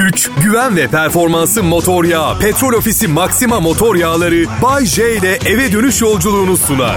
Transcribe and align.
güç, 0.00 0.30
güven 0.42 0.76
ve 0.76 0.88
performansı 0.88 1.62
motor 1.62 2.04
yağı. 2.04 2.38
Petrol 2.38 2.72
Ofisi 2.72 3.08
Maxima 3.08 3.60
motor 3.60 3.96
yağları 3.96 4.44
Bay 4.62 4.86
J 4.86 5.16
ile 5.16 5.38
eve 5.46 5.72
dönüş 5.72 6.00
yolculuğunu 6.00 6.56
sunar. 6.56 6.96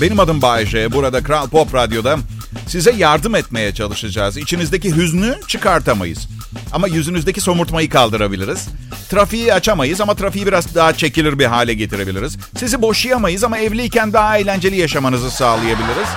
Benim 0.00 0.20
adım 0.20 0.42
Bay 0.42 0.66
J. 0.66 0.92
Burada 0.92 1.22
Kral 1.22 1.48
Pop 1.48 1.74
Radyo'da 1.74 2.18
size 2.66 2.92
yardım 2.92 3.34
etmeye 3.34 3.74
çalışacağız. 3.74 4.36
İçinizdeki 4.36 4.96
hüznü 4.96 5.38
çıkartamayız. 5.46 6.28
Ama 6.72 6.88
yüzünüzdeki 6.88 7.40
somurtmayı 7.40 7.90
kaldırabiliriz. 7.90 8.68
Trafiği 9.10 9.54
açamayız 9.54 10.00
ama 10.00 10.14
trafiği 10.14 10.46
biraz 10.46 10.74
daha 10.74 10.92
çekilir 10.92 11.38
bir 11.38 11.46
hale 11.46 11.74
getirebiliriz. 11.74 12.36
Sizi 12.58 12.82
boşayamayız 12.82 13.44
ama 13.44 13.58
evliyken 13.58 14.12
daha 14.12 14.38
eğlenceli 14.38 14.76
yaşamanızı 14.76 15.30
sağlayabiliriz. 15.30 16.08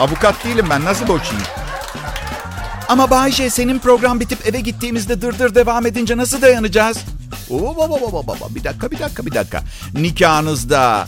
Avukat 0.00 0.44
değilim 0.44 0.66
ben 0.70 0.84
nasıl 0.84 1.08
boşayayım? 1.08 1.65
Ama 2.88 3.10
Bayce 3.10 3.50
senin 3.50 3.78
program 3.78 4.20
bitip 4.20 4.46
eve 4.46 4.60
gittiğimizde 4.60 5.22
dırdır 5.22 5.54
devam 5.54 5.86
edince 5.86 6.16
nasıl 6.16 6.42
dayanacağız? 6.42 6.98
Oo, 7.50 7.76
baba, 7.76 8.00
baba, 8.00 8.26
baba. 8.26 8.54
Bir 8.54 8.64
dakika 8.64 8.90
bir 8.90 8.98
dakika 8.98 9.26
bir 9.26 9.34
dakika. 9.34 9.62
Nikahınızda 9.94 11.06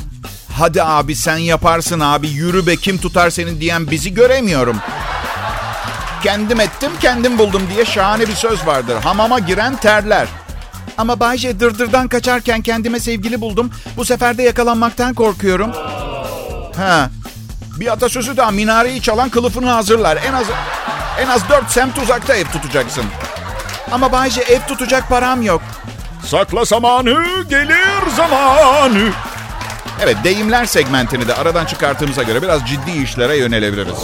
hadi 0.59 0.83
abi 0.83 1.17
sen 1.17 1.37
yaparsın 1.37 2.01
abi 2.01 2.29
yürü 2.29 2.67
be 2.67 2.77
kim 2.77 2.99
tutar 2.99 3.31
senin 3.31 3.61
diyen 3.61 3.91
bizi 3.91 4.15
göremiyorum. 4.15 4.77
Kendim 6.23 6.61
ettim 6.61 6.91
kendim 7.01 7.39
buldum 7.39 7.63
diye 7.75 7.85
şahane 7.85 8.29
bir 8.29 8.35
söz 8.35 8.67
vardır. 8.67 8.97
Hamama 9.03 9.39
giren 9.39 9.77
terler. 9.77 10.29
Ama 10.99 11.21
Bayce 11.21 11.61
dırdırdan 11.61 12.09
kaçarken 12.09 12.61
kendime 12.63 13.01
sevgili 13.01 13.41
buldum. 13.41 13.71
Bu 13.97 14.05
sefer 14.05 14.39
de 14.39 14.43
yakalanmaktan 14.43 15.15
korkuyorum. 15.15 15.71
Ha. 16.77 17.11
Bir 17.81 17.93
atasözü 17.93 18.37
daha 18.37 18.51
minareyi 18.51 19.03
çalan 19.03 19.29
kılıfını 19.29 19.71
hazırlar. 19.71 20.19
En 20.29 20.33
az 20.33 20.47
en 21.19 21.29
az 21.29 21.49
dört 21.49 21.71
semt 21.71 21.99
uzakta 21.99 22.37
ev 22.37 22.45
tutacaksın. 22.45 23.05
Ama 23.93 24.13
Bayce 24.13 24.41
ev 24.41 24.61
tutacak 24.69 25.09
param 25.09 25.43
yok. 25.43 25.63
Sakla 26.27 26.65
zamanı, 26.65 27.45
gelir 27.51 28.11
zamanı. 28.17 29.11
Evet, 30.03 30.17
deyimler 30.25 30.65
segmentini 30.65 31.29
de 31.29 31.35
aradan 31.35 31.65
çıkarttığımıza 31.65 32.23
göre 32.23 32.43
biraz 32.43 32.67
ciddi 32.67 33.03
işlere 33.03 33.37
yönelebiliriz. 33.37 33.99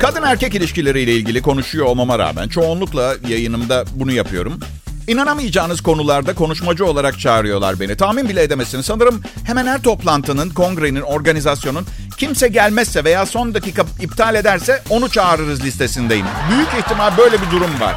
Kadın 0.00 0.22
erkek 0.22 0.54
ilişkileriyle 0.54 1.12
ilgili 1.12 1.42
konuşuyor 1.42 1.86
olmama 1.86 2.18
rağmen 2.18 2.48
çoğunlukla 2.48 3.14
yayınımda 3.28 3.84
bunu 3.94 4.12
yapıyorum. 4.12 4.60
İnanamayacağınız 5.06 5.80
konularda 5.80 6.34
konuşmacı 6.34 6.86
olarak 6.86 7.20
çağırıyorlar 7.20 7.80
beni. 7.80 7.96
Tahmin 7.96 8.28
bile 8.28 8.42
edemezsiniz. 8.42 8.86
Sanırım 8.86 9.22
hemen 9.44 9.66
her 9.66 9.82
toplantının, 9.82 10.50
kongrenin, 10.50 11.00
organizasyonun 11.00 11.86
kimse 12.16 12.48
gelmezse 12.48 13.04
veya 13.04 13.26
son 13.26 13.54
dakika 13.54 13.84
iptal 14.00 14.34
ederse 14.34 14.82
onu 14.90 15.08
çağırırız 15.08 15.64
listesindeyim. 15.64 16.26
Büyük 16.50 16.68
ihtimal 16.84 17.16
böyle 17.18 17.42
bir 17.42 17.50
durum 17.50 17.80
var. 17.80 17.96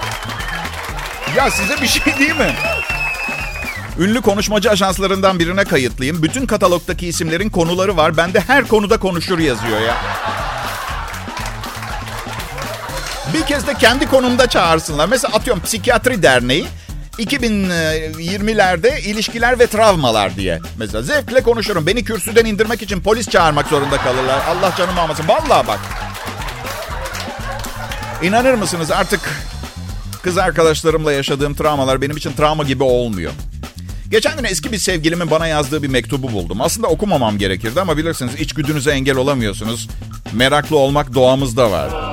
Ya 1.37 1.52
size 1.52 1.81
bir 1.81 1.87
şey 1.87 2.19
değil 2.19 2.35
mi? 2.35 2.55
Ünlü 3.99 4.21
konuşmacı 4.21 4.71
ajanslarından 4.71 5.39
birine 5.39 5.63
kayıtlıyım. 5.65 6.23
Bütün 6.23 6.45
katalogdaki 6.45 7.07
isimlerin 7.07 7.49
konuları 7.49 7.97
var. 7.97 8.17
Bende 8.17 8.39
her 8.39 8.67
konuda 8.67 8.99
konuşur 8.99 9.39
yazıyor 9.39 9.80
ya. 9.80 9.97
Bir 13.33 13.41
kez 13.41 13.67
de 13.67 13.73
kendi 13.73 14.07
konumda 14.07 14.47
çağırsınlar. 14.47 15.07
Mesela 15.09 15.35
atıyorum 15.35 15.63
Psikiyatri 15.63 16.23
Derneği 16.23 16.65
2020'lerde 17.20 19.00
ilişkiler 19.02 19.59
ve 19.59 19.67
travmalar 19.67 20.36
diye. 20.36 20.59
Mesela 20.78 21.02
zevkle 21.02 21.42
konuşurum. 21.42 21.88
Beni 21.88 22.03
kürsüden 22.03 22.45
indirmek 22.45 22.81
için 22.81 23.02
polis 23.02 23.30
çağırmak 23.30 23.67
zorunda 23.67 23.98
kalırlar. 23.98 24.42
Allah 24.50 24.73
canımı 24.78 25.02
almasın. 25.02 25.28
Vallahi 25.28 25.67
bak. 25.67 25.80
İnanır 28.23 28.53
mısınız 28.53 28.92
artık 28.92 29.20
kız 30.23 30.38
arkadaşlarımla 30.38 31.14
yaşadığım 31.14 31.53
travmalar 31.53 32.02
benim 32.02 32.17
için 32.17 32.31
travma 32.34 32.64
gibi 32.64 32.84
olmuyor. 32.84 33.31
Geçen 34.11 34.38
gün 34.38 34.44
eski 34.44 34.72
bir 34.72 34.78
sevgilimin 34.78 35.31
bana 35.31 35.48
yazdığı 35.48 35.83
bir 35.83 35.88
mektubu 35.88 36.32
buldum. 36.32 36.61
Aslında 36.61 36.88
okumamam 36.88 37.38
gerekirdi 37.38 37.82
ama 37.82 37.98
bilirsiniz 37.98 38.36
içgüdünüze 38.36 38.92
engel 38.92 39.16
olamıyorsunuz. 39.16 39.88
Meraklı 40.33 40.77
olmak 40.77 41.14
doğamızda 41.14 41.72
var. 41.72 42.08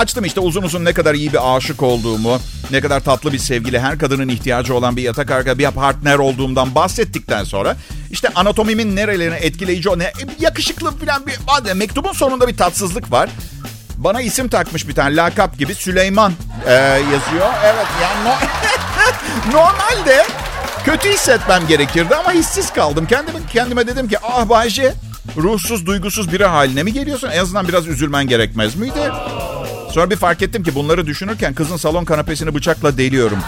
Açtım 0.00 0.24
işte 0.24 0.40
uzun 0.40 0.62
uzun 0.62 0.84
ne 0.84 0.92
kadar 0.92 1.14
iyi 1.14 1.32
bir 1.32 1.56
aşık 1.56 1.82
olduğumu, 1.82 2.38
ne 2.70 2.80
kadar 2.80 3.00
tatlı 3.00 3.32
bir 3.32 3.38
sevgili, 3.38 3.80
her 3.80 3.98
kadının 3.98 4.28
ihtiyacı 4.28 4.74
olan 4.74 4.96
bir 4.96 5.02
yatak 5.02 5.30
arka 5.30 5.58
bir 5.58 5.70
partner 5.70 6.18
olduğumdan 6.18 6.74
bahsettikten 6.74 7.44
sonra 7.44 7.76
işte 8.10 8.28
anatomimin 8.34 8.96
nerelerini 8.96 9.34
etkileyici 9.34 9.88
o 9.88 9.98
ne 9.98 10.12
yakışıklı 10.38 10.90
falan 10.90 11.26
bir 11.26 11.74
mektubun 11.74 12.12
sonunda 12.12 12.48
bir 12.48 12.56
tatsızlık 12.56 13.12
var. 13.12 13.30
Bana 13.96 14.20
isim 14.20 14.48
takmış 14.48 14.88
bir 14.88 14.94
tane 14.94 15.16
lakap 15.16 15.58
gibi 15.58 15.74
Süleyman 15.74 16.32
e, 16.66 16.72
yazıyor. 16.72 17.52
Evet 17.64 17.86
yani 18.02 18.24
no 18.24 18.34
normalde 19.58 20.26
kötü 20.84 21.08
hissetmem 21.08 21.66
gerekirdi 21.66 22.14
ama 22.14 22.32
hissiz 22.32 22.72
kaldım. 22.72 23.06
Kendime, 23.06 23.38
kendime 23.52 23.86
dedim 23.86 24.08
ki 24.08 24.18
ah 24.22 24.48
Bayce 24.48 24.94
ruhsuz 25.36 25.86
duygusuz 25.86 26.32
biri 26.32 26.44
haline 26.44 26.82
mi 26.82 26.92
geliyorsun? 26.92 27.30
En 27.30 27.38
azından 27.38 27.68
biraz 27.68 27.86
üzülmen 27.86 28.26
gerekmez 28.26 28.76
miydi? 28.76 29.00
Sonra 29.90 30.10
bir 30.10 30.16
fark 30.16 30.42
ettim 30.42 30.62
ki 30.62 30.74
bunları 30.74 31.06
düşünürken 31.06 31.54
kızın 31.54 31.76
salon 31.76 32.04
kanapesini 32.04 32.54
bıçakla 32.54 32.98
deliyorum. 32.98 33.38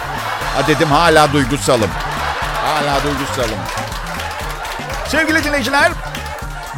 Ha 0.56 0.66
dedim 0.68 0.88
hala 0.88 1.32
duygusalım. 1.32 1.90
Hala 2.64 3.02
duygusalım. 3.02 3.58
Sevgili 5.08 5.44
dinleyiciler, 5.44 5.92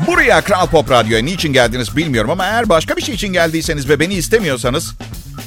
buraya 0.07 0.41
Kral 0.41 0.67
Pop 0.67 0.91
Radyo'ya 0.91 1.25
niçin 1.25 1.53
geldiniz 1.53 1.97
bilmiyorum 1.97 2.31
ama 2.31 2.47
eğer 2.47 2.69
başka 2.69 2.97
bir 2.97 3.03
şey 3.03 3.15
için 3.15 3.33
geldiyseniz 3.33 3.89
ve 3.89 4.01
beni 4.01 4.15
istemiyorsanız 4.15 4.95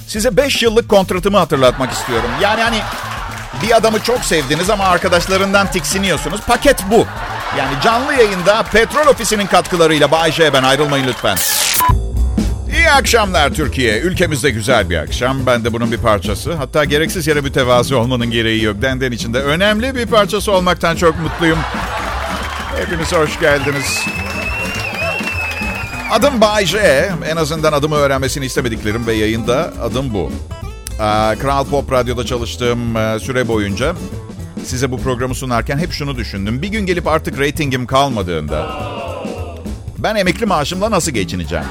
size 0.07 0.37
5 0.37 0.63
yıllık 0.63 0.89
kontratımı 0.89 1.37
hatırlatmak 1.37 1.91
istiyorum. 1.91 2.29
Yani 2.41 2.61
hani 2.61 2.79
bir 3.63 3.75
adamı 3.77 3.99
çok 4.03 4.19
sevdiniz 4.19 4.69
ama 4.69 4.83
arkadaşlarından 4.83 5.71
tiksiniyorsunuz. 5.71 6.41
Paket 6.41 6.83
bu. 6.91 7.05
Yani 7.57 7.71
canlı 7.83 8.13
yayında 8.13 8.63
Petrol 8.63 9.07
Ofisi'nin 9.07 9.47
katkılarıyla 9.47 10.11
Bay 10.11 10.31
J 10.31 10.53
ben 10.53 10.63
ayrılmayın 10.63 11.07
lütfen. 11.07 11.37
İyi 12.87 12.91
akşamlar 12.91 13.53
Türkiye. 13.53 13.99
Ülkemizde 13.99 14.49
güzel 14.49 14.89
bir 14.89 14.97
akşam. 14.97 15.45
Ben 15.45 15.63
de 15.63 15.73
bunun 15.73 15.91
bir 15.91 15.97
parçası. 15.97 16.53
Hatta 16.53 16.85
gereksiz 16.85 17.27
yere 17.27 17.41
mütevazi 17.41 17.95
olmanın 17.95 18.31
gereği 18.31 18.63
yok. 18.63 18.81
Denden 18.81 19.11
içinde 19.11 19.39
önemli 19.39 19.95
bir 19.95 20.05
parçası 20.05 20.51
olmaktan 20.51 20.95
çok 20.95 21.19
mutluyum. 21.19 21.57
Hepiniz 22.77 23.13
hoş 23.13 23.39
geldiniz. 23.39 23.99
Adım 26.11 26.41
Bay 26.41 26.65
J. 26.65 26.77
En 27.29 27.35
azından 27.35 27.73
adımı 27.73 27.95
öğrenmesini 27.95 28.45
istemediklerim 28.45 29.07
ve 29.07 29.13
yayında 29.13 29.73
adım 29.81 30.13
bu. 30.13 30.31
Kral 31.39 31.65
Pop 31.65 31.91
Radyo'da 31.91 32.25
çalıştığım 32.25 32.93
süre 33.19 33.47
boyunca 33.47 33.95
size 34.65 34.91
bu 34.91 35.01
programı 35.01 35.35
sunarken 35.35 35.77
hep 35.77 35.91
şunu 35.91 36.15
düşündüm. 36.15 36.61
Bir 36.61 36.67
gün 36.67 36.85
gelip 36.85 37.07
artık 37.07 37.39
reytingim 37.39 37.85
kalmadığında 37.85 38.69
ben 39.97 40.15
emekli 40.15 40.45
maaşımla 40.45 40.91
nasıl 40.91 41.11
geçineceğim? 41.11 41.65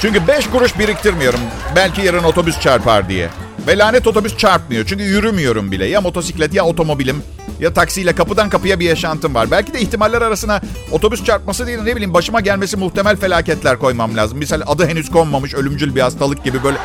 Çünkü 0.00 0.28
5 0.28 0.46
kuruş 0.50 0.78
biriktirmiyorum. 0.78 1.40
Belki 1.76 2.02
yarın 2.02 2.24
otobüs 2.24 2.60
çarpar 2.60 3.08
diye. 3.08 3.28
Ve 3.66 3.78
lanet 3.78 4.06
otobüs 4.06 4.36
çarpmıyor. 4.36 4.86
Çünkü 4.86 5.04
yürümüyorum 5.04 5.72
bile. 5.72 5.86
Ya 5.86 6.00
motosiklet 6.00 6.54
ya 6.54 6.64
otomobilim 6.64 7.22
ya 7.60 7.74
taksiyle 7.74 8.14
kapıdan 8.14 8.48
kapıya 8.48 8.80
bir 8.80 8.84
yaşantım 8.84 9.34
var. 9.34 9.50
Belki 9.50 9.74
de 9.74 9.80
ihtimaller 9.80 10.22
arasına 10.22 10.60
otobüs 10.90 11.24
çarpması 11.24 11.66
değil 11.66 11.78
ne 11.78 11.96
bileyim 11.96 12.14
başıma 12.14 12.40
gelmesi 12.40 12.76
muhtemel 12.76 13.16
felaketler 13.16 13.78
koymam 13.78 14.16
lazım. 14.16 14.38
Misal 14.38 14.60
adı 14.66 14.86
henüz 14.86 15.10
konmamış 15.10 15.54
ölümcül 15.54 15.94
bir 15.94 16.00
hastalık 16.00 16.44
gibi 16.44 16.64
böyle... 16.64 16.78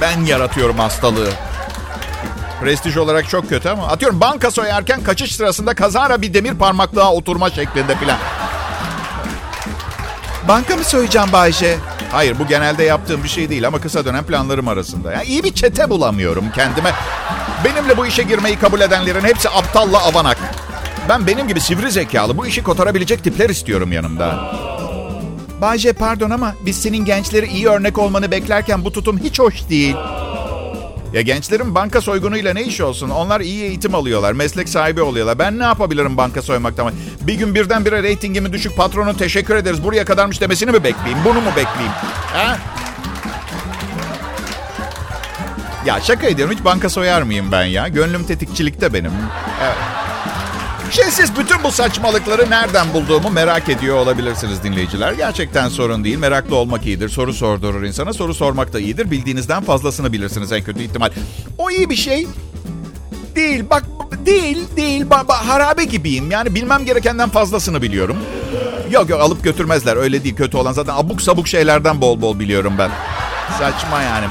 Ben 0.00 0.24
yaratıyorum 0.24 0.78
hastalığı. 0.78 1.28
Prestij 2.60 2.96
olarak 2.96 3.28
çok 3.28 3.48
kötü 3.48 3.68
ama 3.68 3.86
atıyorum 3.86 4.20
banka 4.20 4.50
soyarken 4.50 5.02
kaçış 5.02 5.36
sırasında 5.36 5.74
kazara 5.74 6.22
bir 6.22 6.34
demir 6.34 6.54
parmaklığa 6.54 7.12
oturma 7.12 7.50
şeklinde 7.50 7.96
filan. 7.96 8.18
Banka 10.48 10.76
mı 10.76 10.84
soyacağım 10.84 11.32
Bayce? 11.32 11.76
Hayır 12.12 12.38
bu 12.38 12.46
genelde 12.46 12.84
yaptığım 12.84 13.24
bir 13.24 13.28
şey 13.28 13.50
değil 13.50 13.66
ama 13.66 13.80
kısa 13.80 14.04
dönem 14.04 14.24
planlarım 14.24 14.68
arasında. 14.68 15.12
Yani 15.12 15.24
iyi 15.24 15.44
bir 15.44 15.54
çete 15.54 15.90
bulamıyorum 15.90 16.44
kendime. 16.54 16.92
Benimle 17.64 17.96
bu 17.96 18.06
işe 18.06 18.22
girmeyi 18.22 18.56
kabul 18.56 18.80
edenlerin 18.80 19.24
hepsi 19.24 19.48
aptalla 19.48 20.02
avanak. 20.02 20.38
Ben 21.08 21.26
benim 21.26 21.48
gibi 21.48 21.60
sivri 21.60 21.90
zekalı 21.90 22.36
bu 22.38 22.46
işi 22.46 22.62
kotarabilecek 22.62 23.24
tipler 23.24 23.50
istiyorum 23.50 23.92
yanımda. 23.92 24.52
Bayce 25.60 25.92
pardon 25.92 26.30
ama 26.30 26.54
biz 26.66 26.82
senin 26.82 27.04
gençleri 27.04 27.46
iyi 27.46 27.68
örnek 27.68 27.98
olmanı 27.98 28.30
beklerken 28.30 28.84
bu 28.84 28.92
tutum 28.92 29.18
hiç 29.18 29.38
hoş 29.38 29.68
değil. 29.70 29.96
Ya 31.12 31.20
gençlerin 31.20 31.74
banka 31.74 32.00
soygunuyla 32.00 32.52
ne 32.54 32.62
iş 32.62 32.80
olsun? 32.80 33.10
Onlar 33.10 33.40
iyi 33.40 33.62
eğitim 33.64 33.94
alıyorlar, 33.94 34.32
meslek 34.32 34.68
sahibi 34.68 35.02
oluyorlar. 35.02 35.38
Ben 35.38 35.58
ne 35.58 35.64
yapabilirim 35.64 36.16
banka 36.16 36.42
soymaktan? 36.42 36.92
Bir 37.20 37.34
gün 37.34 37.54
birdenbire 37.54 38.02
reytingimi 38.02 38.52
düşük 38.52 38.76
patronun 38.76 39.14
teşekkür 39.14 39.56
ederiz 39.56 39.84
buraya 39.84 40.04
kadarmış 40.04 40.40
demesini 40.40 40.70
mi 40.70 40.84
bekleyeyim? 40.84 41.18
Bunu 41.24 41.40
mu 41.40 41.50
bekleyeyim? 41.56 41.92
Ha? 42.32 42.58
Ya 45.86 46.00
şaka 46.00 46.26
ediyorum 46.26 46.54
hiç 46.54 46.64
banka 46.64 46.88
soyar 46.90 47.22
mıyım 47.22 47.52
ben 47.52 47.64
ya? 47.64 47.88
Gönlüm 47.88 48.24
tetikçilikte 48.24 48.92
benim. 48.92 49.12
Evet. 49.64 49.99
Şimdi 50.90 51.10
siz 51.10 51.36
bütün 51.38 51.62
bu 51.64 51.72
saçmalıkları 51.72 52.50
nereden 52.50 52.94
bulduğumu 52.94 53.30
merak 53.30 53.68
ediyor 53.68 53.96
olabilirsiniz 53.96 54.62
dinleyiciler. 54.62 55.12
Gerçekten 55.12 55.68
sorun 55.68 56.04
değil. 56.04 56.18
Meraklı 56.18 56.56
olmak 56.56 56.86
iyidir. 56.86 57.08
Soru 57.08 57.32
sordurur 57.32 57.82
insana. 57.82 58.12
Soru 58.12 58.34
sormak 58.34 58.72
da 58.72 58.80
iyidir. 58.80 59.10
Bildiğinizden 59.10 59.62
fazlasını 59.62 60.12
bilirsiniz 60.12 60.52
en 60.52 60.62
kötü 60.62 60.82
ihtimal. 60.82 61.10
O 61.58 61.70
iyi 61.70 61.90
bir 61.90 61.96
şey 61.96 62.26
değil. 63.36 63.64
Bak 63.70 63.84
değil, 64.26 64.58
değil. 64.76 65.10
Ba, 65.10 65.28
ba, 65.28 65.48
harabe 65.48 65.84
gibiyim. 65.84 66.30
Yani 66.30 66.54
bilmem 66.54 66.84
gerekenden 66.84 67.28
fazlasını 67.28 67.82
biliyorum. 67.82 68.16
Yok 68.90 69.10
yok 69.10 69.20
alıp 69.20 69.44
götürmezler. 69.44 69.96
Öyle 69.96 70.24
değil. 70.24 70.36
Kötü 70.36 70.56
olan 70.56 70.72
zaten 70.72 70.94
abuk 70.96 71.22
sabuk 71.22 71.48
şeylerden 71.48 72.00
bol 72.00 72.20
bol 72.20 72.38
biliyorum 72.38 72.74
ben. 72.78 72.90
Saçma 73.58 74.02
yani. 74.02 74.26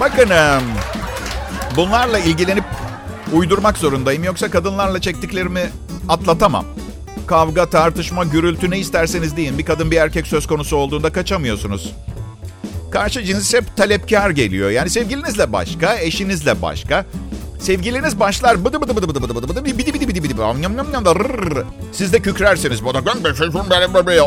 Bakın 0.00 0.30
bunlarla 1.76 2.18
ilgilenip 2.18 2.64
uydurmak 3.32 3.78
zorundayım. 3.78 4.24
Yoksa 4.24 4.50
kadınlarla 4.50 5.00
çektiklerimi 5.00 5.70
atlatamam. 6.08 6.64
Kavga, 7.26 7.70
tartışma, 7.70 8.24
gürültü 8.24 8.70
ne 8.70 8.78
isterseniz 8.78 9.36
deyin. 9.36 9.58
Bir 9.58 9.64
kadın 9.64 9.90
bir 9.90 9.96
erkek 9.96 10.26
söz 10.26 10.46
konusu 10.46 10.76
olduğunda 10.76 11.12
kaçamıyorsunuz. 11.12 11.92
Karşı 12.90 13.24
cins 13.24 13.54
hep 13.54 13.76
talepkar 13.76 14.30
geliyor. 14.30 14.70
Yani 14.70 14.90
sevgilinizle 14.90 15.52
başka, 15.52 15.98
eşinizle 15.98 16.62
başka. 16.62 17.06
Sevgiliniz 17.60 18.20
başlar 18.20 18.64
bıdı 18.64 18.80
bıdı 18.80 18.96
bıdı 18.96 19.08
bıdı 19.08 19.20
bıdı 19.20 19.34
bıdı 19.34 19.48
bıdı 19.48 19.64
bidi 19.64 19.94
bidi 19.94 20.08
bidi 20.08 20.22
bidi 20.22 20.40
yam 20.40 20.62
yam 20.62 20.92
yam 20.92 21.04
da 21.04 21.14
rrr. 21.14 21.64
Siz 21.92 22.12
de 22.12 22.20
kükrersiniz. 22.20 22.82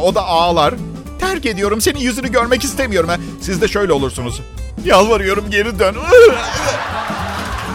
O 0.01 0.15
da 0.15 0.25
ağlar. 0.25 0.73
Terk 1.19 1.45
ediyorum. 1.45 1.81
Senin 1.81 1.99
yüzünü 1.99 2.31
görmek 2.31 2.63
istemiyorum. 2.63 3.09
Siz 3.41 3.61
de 3.61 3.67
şöyle 3.67 3.93
olursunuz. 3.93 4.41
Yalvarıyorum 4.85 5.45
geri 5.51 5.79
dön. 5.79 5.95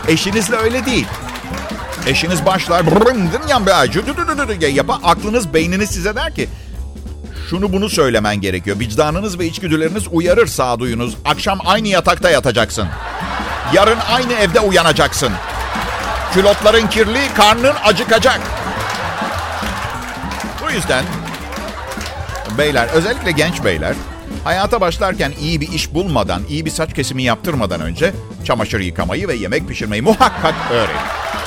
Eşinizle 0.08 0.56
öyle 0.56 0.86
değil. 0.86 1.06
Eşiniz 2.06 2.46
başlar 2.46 2.86
yapa 4.66 4.94
aklınız 5.04 5.54
beyniniz 5.54 5.90
size 5.90 6.16
der 6.16 6.34
ki 6.34 6.48
şunu 7.50 7.72
bunu 7.72 7.88
söylemen 7.88 8.40
gerekiyor. 8.40 8.78
Vicdanınız 8.78 9.38
ve 9.38 9.46
içgüdüleriniz 9.46 10.04
uyarır 10.12 10.46
sağduyunuz. 10.46 11.16
Akşam 11.24 11.58
aynı 11.64 11.88
yatakta 11.88 12.30
yatacaksın. 12.30 12.88
Yarın 13.72 13.98
aynı 14.12 14.32
evde 14.32 14.60
uyanacaksın. 14.60 15.32
Külotların 16.34 16.86
kirli, 16.86 17.34
karnın 17.36 17.74
acıkacak. 17.84 18.40
Bu 20.64 20.70
yüzden 20.70 21.04
beyler, 22.58 22.88
özellikle 22.88 23.30
genç 23.30 23.64
beyler 23.64 23.94
hayata 24.44 24.80
başlarken 24.80 25.32
iyi 25.40 25.60
bir 25.60 25.72
iş 25.72 25.94
bulmadan, 25.94 26.42
iyi 26.48 26.64
bir 26.64 26.70
saç 26.70 26.94
kesimi 26.94 27.22
yaptırmadan 27.22 27.80
önce 27.80 28.12
çamaşır 28.44 28.80
yıkamayı 28.80 29.28
ve 29.28 29.34
yemek 29.34 29.68
pişirmeyi 29.68 30.02
muhakkak 30.02 30.54
öğrenin. 30.70 31.00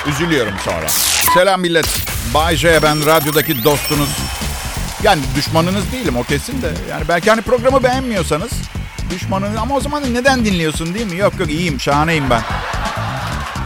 Üzülüyorum 0.07 0.53
sonra. 0.65 0.89
Selam 1.33 1.61
millet. 1.61 1.87
Bay 2.33 2.55
J 2.55 2.83
ben 2.83 3.05
radyodaki 3.05 3.63
dostunuz. 3.63 4.09
Yani 5.03 5.21
düşmanınız 5.35 5.91
değilim 5.91 6.17
o 6.17 6.23
kesin 6.23 6.61
de. 6.61 6.71
Yani 6.89 7.03
belki 7.07 7.29
hani 7.29 7.41
programı 7.41 7.83
beğenmiyorsanız 7.83 8.51
düşmanınız 9.09 9.57
ama 9.57 9.75
o 9.75 9.79
zaman 9.79 10.13
neden 10.13 10.45
dinliyorsun 10.45 10.93
değil 10.93 11.11
mi? 11.11 11.17
Yok 11.17 11.33
yok 11.39 11.49
iyiyim 11.49 11.79
şahaneyim 11.79 12.29
ben. 12.29 12.41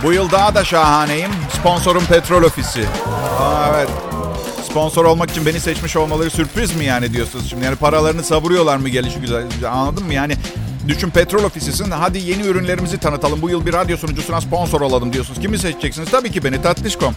Bu 0.04 0.14
yıl 0.14 0.32
daha 0.32 0.56
da 0.56 0.66
şahaneyim. 0.66 1.32
Sponsorum 1.60 2.06
Petrol 2.06 2.44
Ofisi. 2.44 2.86
Aa, 3.40 3.68
evet. 3.76 3.90
Sponsor 4.78 5.06
olmak 5.06 5.32
için 5.32 5.46
beni 5.46 5.60
seçmiş 5.60 5.96
olmaları 5.96 6.30
sürpriz 6.30 6.76
mi 6.76 6.86
yani 6.86 7.14
diyorsunuz 7.14 7.50
şimdi? 7.50 7.66
Yani 7.66 7.76
paralarını 7.76 8.24
savuruyorlar 8.24 8.78
mı 8.78 8.90
gelişi 8.90 9.20
güzel? 9.20 9.46
Anladın 9.72 10.06
mı? 10.06 10.14
Yani 10.14 10.34
düşün 10.88 11.10
petrol 11.10 11.44
ofisisin. 11.44 11.92
Hadi 11.92 12.20
yeni 12.20 12.42
ürünlerimizi 12.42 12.98
tanıtalım. 12.98 13.42
Bu 13.42 13.50
yıl 13.50 13.66
bir 13.66 13.74
radyo 13.74 13.98
sunucusuna 13.98 14.42
sponsor 14.42 14.82
olalım 14.82 15.14
diyorsunuz. 15.14 15.40
Kimi 15.40 15.58
seçeceksiniz? 15.58 16.12
Tabii 16.12 16.32
ki 16.32 16.44
beni 16.44 16.62
Tatlışkom. 16.62 17.14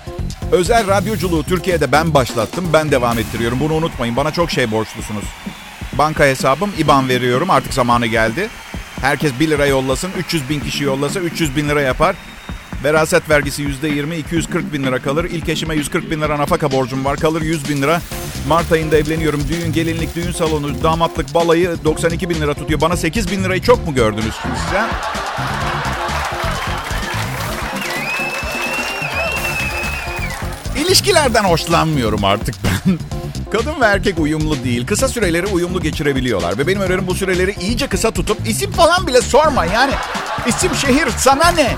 Özel 0.52 0.86
radyoculuğu 0.86 1.44
Türkiye'de 1.44 1.92
ben 1.92 2.14
başlattım. 2.14 2.68
Ben 2.72 2.90
devam 2.90 3.18
ettiriyorum. 3.18 3.60
Bunu 3.60 3.74
unutmayın. 3.74 4.16
Bana 4.16 4.30
çok 4.30 4.50
şey 4.50 4.70
borçlusunuz. 4.70 5.24
Banka 5.92 6.24
hesabım 6.24 6.70
IBAN 6.78 7.08
veriyorum. 7.08 7.50
Artık 7.50 7.74
zamanı 7.74 8.06
geldi. 8.06 8.48
Herkes 9.00 9.32
1 9.40 9.50
lira 9.50 9.66
yollasın. 9.66 10.10
300 10.18 10.48
bin 10.48 10.60
kişi 10.60 10.84
yollasa 10.84 11.20
300 11.20 11.56
bin 11.56 11.68
lira 11.68 11.82
yapar. 11.82 12.16
Veraset 12.84 13.30
vergisi 13.30 13.62
%20, 13.62 14.16
240 14.16 14.72
bin 14.72 14.84
lira 14.84 14.98
kalır. 14.98 15.24
İlk 15.24 15.48
eşime 15.48 15.74
140 15.74 16.10
bin 16.10 16.20
lira 16.20 16.38
nafaka 16.38 16.72
borcum 16.72 17.04
var. 17.04 17.16
Kalır 17.16 17.42
100 17.42 17.68
bin 17.68 17.82
lira. 17.82 18.00
Mart 18.48 18.72
ayında 18.72 18.96
evleniyorum. 18.96 19.42
Düğün, 19.48 19.72
gelinlik, 19.72 20.16
düğün 20.16 20.32
salonu, 20.32 20.82
damatlık, 20.82 21.34
balayı 21.34 21.76
92 21.84 22.30
bin 22.30 22.34
lira 22.34 22.54
tutuyor. 22.54 22.80
Bana 22.80 22.96
8 22.96 23.30
bin 23.30 23.44
lirayı 23.44 23.62
çok 23.62 23.86
mu 23.86 23.94
gördünüz 23.94 24.34
siz? 24.42 24.76
İlişkilerden 30.86 31.44
hoşlanmıyorum 31.44 32.24
artık 32.24 32.54
ben. 32.64 32.98
Kadın 33.52 33.80
ve 33.80 33.84
erkek 33.84 34.18
uyumlu 34.18 34.64
değil. 34.64 34.86
Kısa 34.86 35.08
süreleri 35.08 35.46
uyumlu 35.46 35.80
geçirebiliyorlar. 35.80 36.58
Ve 36.58 36.66
benim 36.66 36.80
önerim 36.80 37.06
bu 37.06 37.14
süreleri 37.14 37.54
iyice 37.60 37.86
kısa 37.86 38.10
tutup 38.10 38.48
isim 38.48 38.72
falan 38.72 39.06
bile 39.06 39.20
sorma. 39.20 39.64
Yani 39.64 39.92
isim, 40.46 40.74
şehir 40.74 41.08
sana 41.18 41.48
ne? 41.48 41.76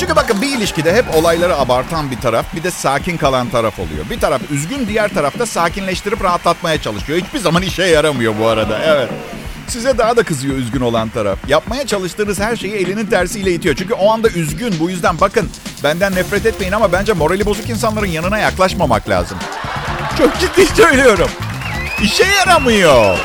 Çünkü 0.00 0.16
bakın 0.16 0.42
bir 0.42 0.56
ilişkide 0.56 0.94
hep 0.94 1.04
olayları 1.14 1.56
abartan 1.56 2.10
bir 2.10 2.20
taraf 2.20 2.46
bir 2.56 2.62
de 2.62 2.70
sakin 2.70 3.16
kalan 3.16 3.48
taraf 3.48 3.78
oluyor. 3.78 4.10
Bir 4.10 4.20
taraf 4.20 4.42
üzgün 4.50 4.86
diğer 4.88 5.08
tarafta 5.14 5.46
sakinleştirip 5.46 6.24
rahatlatmaya 6.24 6.80
çalışıyor. 6.82 7.18
Hiçbir 7.18 7.38
zaman 7.38 7.62
işe 7.62 7.82
yaramıyor 7.82 8.34
bu 8.40 8.46
arada. 8.46 8.78
Evet. 8.84 9.08
Size 9.68 9.98
daha 9.98 10.16
da 10.16 10.22
kızıyor 10.22 10.56
üzgün 10.56 10.80
olan 10.80 11.08
taraf. 11.08 11.38
Yapmaya 11.48 11.86
çalıştığınız 11.86 12.40
her 12.40 12.56
şeyi 12.56 12.74
elinin 12.74 13.06
tersiyle 13.06 13.52
itiyor. 13.54 13.74
Çünkü 13.74 13.94
o 13.94 14.10
anda 14.12 14.28
üzgün. 14.28 14.74
Bu 14.80 14.90
yüzden 14.90 15.20
bakın 15.20 15.50
benden 15.84 16.14
nefret 16.14 16.46
etmeyin 16.46 16.72
ama 16.72 16.92
bence 16.92 17.12
morali 17.12 17.46
bozuk 17.46 17.70
insanların 17.70 18.06
yanına 18.06 18.38
yaklaşmamak 18.38 19.08
lazım. 19.08 19.38
Çok 20.18 20.38
ciddi 20.40 20.66
söylüyorum. 20.66 21.28
İşe 22.02 22.24
yaramıyor. 22.24 23.18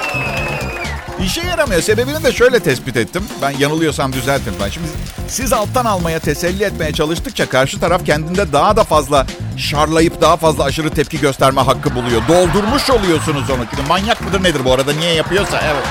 İşe 1.25 1.41
yaramıyor. 1.41 1.81
Sebebini 1.81 2.23
de 2.23 2.31
şöyle 2.31 2.59
tespit 2.59 2.97
ettim. 2.97 3.23
Ben 3.41 3.49
yanılıyorsam 3.49 4.13
düzeltin 4.13 4.53
ben. 4.63 4.69
Şimdi 4.69 4.87
siz 5.27 5.53
alttan 5.53 5.85
almaya, 5.85 6.19
teselli 6.19 6.63
etmeye 6.63 6.93
çalıştıkça 6.93 7.49
karşı 7.49 7.79
taraf 7.79 8.05
kendinde 8.05 8.53
daha 8.53 8.75
da 8.75 8.83
fazla 8.83 9.25
şarlayıp 9.57 10.21
daha 10.21 10.37
fazla 10.37 10.63
aşırı 10.63 10.89
tepki 10.89 11.19
gösterme 11.19 11.61
hakkı 11.61 11.95
buluyor. 11.95 12.21
Doldurmuş 12.27 12.89
oluyorsunuz 12.89 13.49
onu. 13.49 13.65
Çünkü 13.69 13.87
manyak 13.87 14.21
mıdır 14.21 14.43
nedir 14.43 14.65
bu 14.65 14.73
arada? 14.73 14.93
Niye 14.93 15.13
yapıyorsa? 15.13 15.61
Evet. 15.63 15.85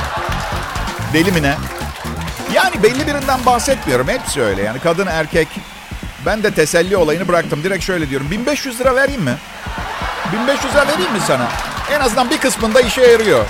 Deli 1.12 1.32
mi 1.32 1.43
ne? 1.43 1.55
Yani 2.55 2.82
belli 2.82 3.06
birinden 3.06 3.47
bahsetmiyorum. 3.47 4.09
Hepsi 4.09 4.43
öyle. 4.43 4.62
Yani 4.62 4.79
kadın, 4.79 5.06
erkek. 5.06 5.49
Ben 6.27 6.43
de 6.43 6.50
teselli 6.50 6.97
olayını 6.97 7.29
bıraktım. 7.29 7.65
Direkt 7.65 7.85
şöyle 7.85 8.11
diyorum. 8.11 8.31
1500 8.31 8.81
lira 8.81 8.94
vereyim 8.94 9.23
mi? 9.23 9.35
1500 10.32 10.75
lira 10.75 10.88
vereyim 10.88 11.12
mi 11.12 11.21
sana? 11.27 11.49
En 11.93 12.00
azından 12.00 12.31
bir 12.31 12.38
kısmında 12.38 12.81
işe 12.81 13.03
yarıyor. 13.03 13.44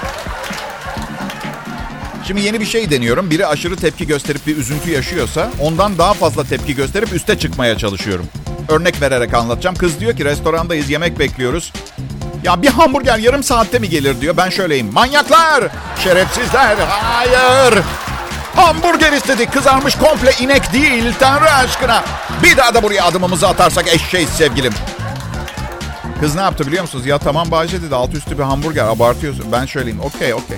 Şimdi 2.30 2.42
yeni 2.46 2.60
bir 2.60 2.66
şey 2.66 2.90
deniyorum. 2.90 3.30
Biri 3.30 3.46
aşırı 3.46 3.76
tepki 3.76 4.06
gösterip 4.06 4.46
bir 4.46 4.56
üzüntü 4.56 4.90
yaşıyorsa 4.90 5.50
ondan 5.60 5.98
daha 5.98 6.14
fazla 6.14 6.44
tepki 6.44 6.74
gösterip 6.74 7.12
üste 7.12 7.38
çıkmaya 7.38 7.78
çalışıyorum. 7.78 8.26
Örnek 8.68 9.02
vererek 9.02 9.34
anlatacağım. 9.34 9.76
Kız 9.76 10.00
diyor 10.00 10.16
ki 10.16 10.24
restorandayız 10.24 10.90
yemek 10.90 11.18
bekliyoruz. 11.18 11.72
Ya 12.44 12.62
bir 12.62 12.68
hamburger 12.68 13.18
yarım 13.18 13.42
saatte 13.42 13.78
mi 13.78 13.88
gelir 13.88 14.20
diyor. 14.20 14.36
Ben 14.36 14.50
şöyleyim. 14.50 14.92
Manyaklar! 14.92 15.64
Şerefsizler! 16.04 16.76
Hayır! 16.88 17.78
Hamburger 18.56 19.12
istedik. 19.12 19.52
Kızarmış 19.52 19.94
komple 19.94 20.32
inek 20.40 20.72
değil. 20.72 21.14
Tanrı 21.20 21.52
aşkına. 21.52 22.04
Bir 22.42 22.56
daha 22.56 22.74
da 22.74 22.82
buraya 22.82 23.04
adımımızı 23.04 23.48
atarsak 23.48 23.88
eşeğiz 23.88 24.28
sevgilim. 24.28 24.72
Kız 26.20 26.34
ne 26.34 26.40
yaptı 26.40 26.66
biliyor 26.66 26.82
musunuz? 26.82 27.06
Ya 27.06 27.18
tamam 27.18 27.50
Bahçe 27.50 27.82
dedi. 27.82 27.94
Altı 27.94 28.16
üstü 28.16 28.38
bir 28.38 28.42
hamburger. 28.42 28.84
Abartıyorsun. 28.84 29.52
Ben 29.52 29.66
şöyleyim. 29.66 30.00
Okey 30.00 30.34
okey. 30.34 30.56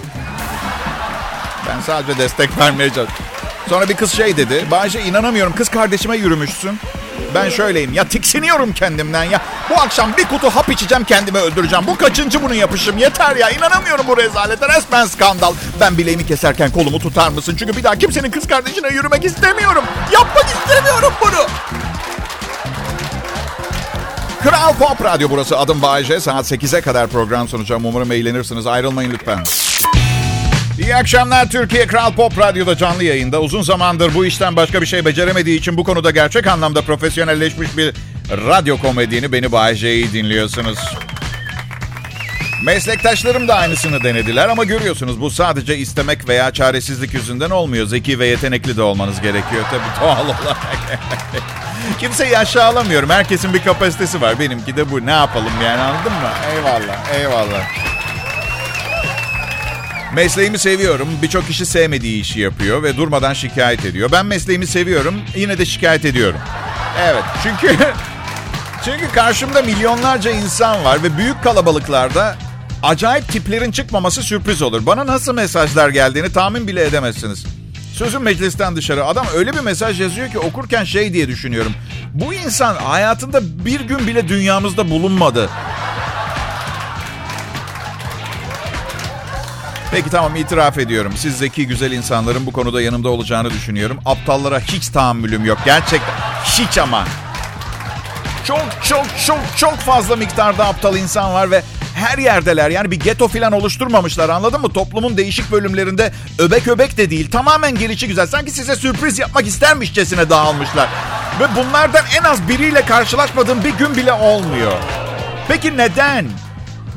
Ben 1.69 1.81
sadece 1.81 2.19
destek 2.19 2.59
vermeye 2.59 2.88
çalışıyorum. 2.88 3.25
Sonra 3.69 3.88
bir 3.88 3.95
kız 3.97 4.12
şey 4.12 4.37
dedi. 4.37 4.66
Bayce 4.71 5.02
inanamıyorum 5.02 5.54
kız 5.54 5.69
kardeşime 5.69 6.16
yürümüşsün. 6.16 6.78
Ben 7.35 7.49
şöyleyim 7.50 7.92
ya 7.92 8.09
tiksiniyorum 8.09 8.73
kendimden 8.73 9.25
ya. 9.25 9.40
Bu 9.71 9.81
akşam 9.81 10.16
bir 10.16 10.25
kutu 10.25 10.50
hap 10.50 10.69
içeceğim 10.69 11.04
kendimi 11.04 11.38
öldüreceğim. 11.38 11.87
Bu 11.87 11.97
kaçıncı 11.97 12.42
bunun 12.42 12.54
yapışım 12.54 12.99
yeter 12.99 13.37
ya. 13.37 13.50
İnanamıyorum 13.50 14.07
bu 14.09 14.16
rezalete 14.16 14.69
resmen 14.69 15.04
skandal. 15.07 15.54
Ben 15.81 15.99
bileğimi 15.99 16.26
keserken 16.26 16.71
kolumu 16.71 16.99
tutar 16.99 17.28
mısın? 17.28 17.57
Çünkü 17.59 17.76
bir 17.76 17.85
daha 17.85 17.97
kimsenin 17.97 18.31
kız 18.31 18.47
kardeşine 18.47 18.88
yürümek 18.88 19.25
istemiyorum. 19.25 19.85
Yapmak 20.12 20.47
istemiyorum 20.47 21.12
bunu. 21.21 21.47
Kral 24.42 24.75
Pop 24.75 25.04
Radyo 25.04 25.31
burası. 25.31 25.59
Adım 25.59 25.83
Bayece. 25.83 26.21
Saat 26.21 26.52
8'e 26.52 26.81
kadar 26.81 27.07
program 27.09 27.49
sunacağım. 27.49 27.85
Umarım 27.87 28.12
eğlenirsiniz. 28.12 28.66
Ayrılmayın 28.66 29.11
lütfen. 29.11 29.38
İyi 30.83 30.97
akşamlar 30.97 31.51
Türkiye 31.51 31.87
Kral 31.87 32.12
Pop 32.12 32.39
Radyo'da 32.39 32.77
canlı 32.77 33.05
yayında. 33.05 33.41
Uzun 33.41 33.62
zamandır 33.62 34.15
bu 34.15 34.27
işten 34.27 34.57
başka 34.57 34.81
bir 34.81 34.87
şey 34.87 35.05
beceremediği 35.05 35.59
için 35.59 35.77
bu 35.77 35.85
konuda 35.85 36.11
gerçek 36.11 36.47
anlamda 36.47 36.83
profesyonelleşmiş 36.83 37.77
bir 37.77 37.95
radyo 38.31 38.79
komedyeni 38.79 39.33
beni 39.33 39.53
Bay 39.53 39.75
J'yi 39.75 40.12
dinliyorsunuz. 40.12 40.79
Meslektaşlarım 42.65 43.49
da 43.49 43.55
aynısını 43.55 44.05
denediler 44.05 44.49
ama 44.49 44.65
görüyorsunuz 44.65 45.21
bu 45.21 45.31
sadece 45.31 45.79
istemek 45.79 46.29
veya 46.29 46.53
çaresizlik 46.53 47.15
yüzünden 47.15 47.51
olmuyor. 47.51 47.87
Zeki 47.87 48.19
ve 48.19 48.27
yetenekli 48.27 48.77
de 48.77 48.83
olmanız 48.83 49.21
gerekiyor 49.21 49.65
tabii 49.71 50.01
doğal 50.01 50.25
olarak. 50.25 50.57
Kimseyi 52.01 52.39
aşağılamıyorum. 52.39 53.11
Herkesin 53.11 53.55
bir 53.55 53.62
kapasitesi 53.65 54.21
var. 54.21 54.39
Benimki 54.39 54.77
de 54.77 54.91
bu. 54.91 55.07
Ne 55.07 55.11
yapalım 55.11 55.53
yani 55.65 55.81
anladın 55.81 56.12
mı? 56.12 56.31
Eyvallah, 56.55 57.15
eyvallah. 57.21 57.91
Mesleğimi 60.14 60.59
seviyorum. 60.59 61.09
Birçok 61.23 61.47
kişi 61.47 61.66
sevmediği 61.66 62.21
işi 62.21 62.40
yapıyor 62.40 62.83
ve 62.83 62.97
durmadan 62.97 63.33
şikayet 63.33 63.85
ediyor. 63.85 64.12
Ben 64.12 64.26
mesleğimi 64.26 64.66
seviyorum. 64.66 65.14
Yine 65.37 65.59
de 65.59 65.66
şikayet 65.66 66.04
ediyorum. 66.04 66.40
Evet. 67.02 67.25
Çünkü 67.42 67.76
çünkü 68.85 69.12
karşımda 69.14 69.62
milyonlarca 69.62 70.31
insan 70.31 70.85
var 70.85 71.02
ve 71.02 71.16
büyük 71.19 71.42
kalabalıklarda 71.42 72.37
acayip 72.83 73.28
tiplerin 73.28 73.71
çıkmaması 73.73 74.23
sürpriz 74.23 74.62
olur. 74.62 74.87
Bana 74.87 75.07
nasıl 75.07 75.35
mesajlar 75.35 75.88
geldiğini 75.88 76.33
tahmin 76.33 76.69
bile 76.69 76.85
edemezsiniz. 76.87 77.45
Sözüm 77.95 78.23
meclisten 78.23 78.76
dışarı. 78.76 79.04
Adam 79.04 79.26
öyle 79.37 79.52
bir 79.52 79.61
mesaj 79.61 80.00
yazıyor 80.00 80.31
ki 80.31 80.38
okurken 80.38 80.85
şey 80.85 81.12
diye 81.12 81.28
düşünüyorum. 81.28 81.73
Bu 82.14 82.35
insan 82.35 82.75
hayatında 82.75 83.64
bir 83.64 83.81
gün 83.81 84.07
bile 84.07 84.28
dünyamızda 84.28 84.90
bulunmadı. 84.90 85.49
Peki 89.92 90.11
tamam 90.11 90.37
itiraf 90.37 90.78
ediyorum. 90.78 91.12
Siz 91.16 91.38
zeki 91.38 91.66
güzel 91.66 91.92
insanların 91.92 92.46
bu 92.46 92.52
konuda 92.52 92.82
yanımda 92.82 93.08
olacağını 93.08 93.50
düşünüyorum. 93.50 93.99
Aptallara 94.04 94.61
hiç 94.61 94.88
tahammülüm 94.88 95.44
yok. 95.44 95.58
Gerçekten 95.64 96.14
hiç 96.44 96.78
ama. 96.78 97.04
Çok 98.44 98.62
çok 98.88 99.04
çok 99.26 99.38
çok 99.56 99.75
fazla 99.75 100.16
miktarda 100.16 100.66
aptal 100.66 100.96
insan 100.96 101.34
var 101.34 101.50
ve 101.50 101.62
her 101.94 102.18
yerdeler. 102.18 102.70
Yani 102.70 102.90
bir 102.90 103.00
geto 103.00 103.28
falan 103.28 103.52
oluşturmamışlar 103.52 104.28
anladın 104.28 104.61
mı? 104.61 104.72
Toplumun 104.72 105.16
değişik 105.16 105.52
bölümlerinde 105.52 106.12
öbek 106.38 106.68
öbek 106.68 106.96
de 106.96 107.11
değil. 107.11 107.30
Tamamen 107.30 107.75
gelişi 107.75 108.08
güzel. 108.08 108.26
Sanki 108.26 108.50
size 108.50 108.76
sürpriz 108.76 109.18
yapmak 109.18 109.46
istermişçesine 109.46 110.30
dağılmışlar. 110.30 110.88
Ve 111.40 111.44
bunlardan 111.56 112.04
en 112.20 112.25
az 112.25 112.49
biriyle 112.49 112.82
karşılaşmadığım 112.84 113.64
bir 113.64 113.75
gün 113.75 113.96
bile 113.96 114.12
olmuyor. 114.12 114.72
Peki 115.49 115.76
neden? 115.76 116.26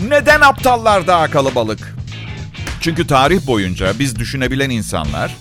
Neden 0.09 0.41
aptallar 0.41 1.07
daha 1.07 1.31
kalabalık? 1.31 1.95
Çünkü 2.85 3.07
tarih 3.07 3.47
boyunca 3.47 3.99
biz 3.99 4.15
düşünebilen 4.15 4.69
insanlar 4.69 5.35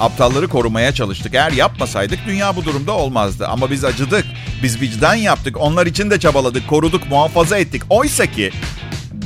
aptalları 0.00 0.48
korumaya 0.48 0.94
çalıştık. 0.94 1.34
Eğer 1.34 1.52
yapmasaydık 1.52 2.18
dünya 2.26 2.56
bu 2.56 2.64
durumda 2.64 2.92
olmazdı. 2.92 3.46
Ama 3.46 3.70
biz 3.70 3.84
acıdık. 3.84 4.24
Biz 4.62 4.80
vicdan 4.80 5.14
yaptık. 5.14 5.56
Onlar 5.60 5.86
için 5.86 6.10
de 6.10 6.20
çabaladık, 6.20 6.68
koruduk, 6.68 7.10
muhafaza 7.10 7.58
ettik. 7.58 7.82
Oysa 7.90 8.26
ki 8.26 8.50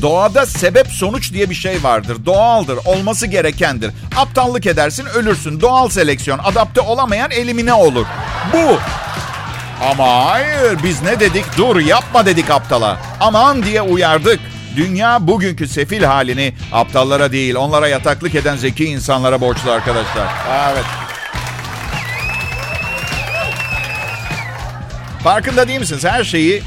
doğada 0.03 0.47
sebep 0.47 0.87
sonuç 0.87 1.33
diye 1.33 1.51
bir 1.51 1.55
şey 1.55 1.83
vardır. 1.83 2.27
Doğaldır, 2.27 2.79
olması 2.85 3.27
gerekendir. 3.27 3.91
Aptallık 4.17 4.67
edersin, 4.67 5.07
ölürsün. 5.07 5.61
Doğal 5.61 5.89
seleksiyon, 5.89 6.39
adapte 6.39 6.81
olamayan 6.81 7.31
elimine 7.31 7.73
olur. 7.73 8.07
Bu. 8.53 8.79
Ama 9.91 10.27
hayır, 10.27 10.83
biz 10.83 11.03
ne 11.03 11.21
dedik? 11.21 11.45
Dur, 11.57 11.81
yapma 11.81 12.27
dedik 12.27 12.51
aptala. 12.51 12.99
Aman 13.21 13.63
diye 13.63 13.83
uyardık. 13.83 14.41
Dünya 14.77 15.27
bugünkü 15.27 15.69
sefil 15.69 16.03
halini 16.03 16.55
aptallara 16.73 17.33
değil, 17.33 17.55
onlara 17.55 17.89
yataklık 17.89 18.35
eden 18.35 18.57
zeki 18.57 18.85
insanlara 18.85 19.41
borçlu 19.41 19.71
arkadaşlar. 19.71 20.29
Evet. 20.73 20.85
Farkında 25.23 25.69
değil 25.69 25.81
misiniz? 25.81 26.05
Her 26.05 26.25
şeyi 26.25 26.63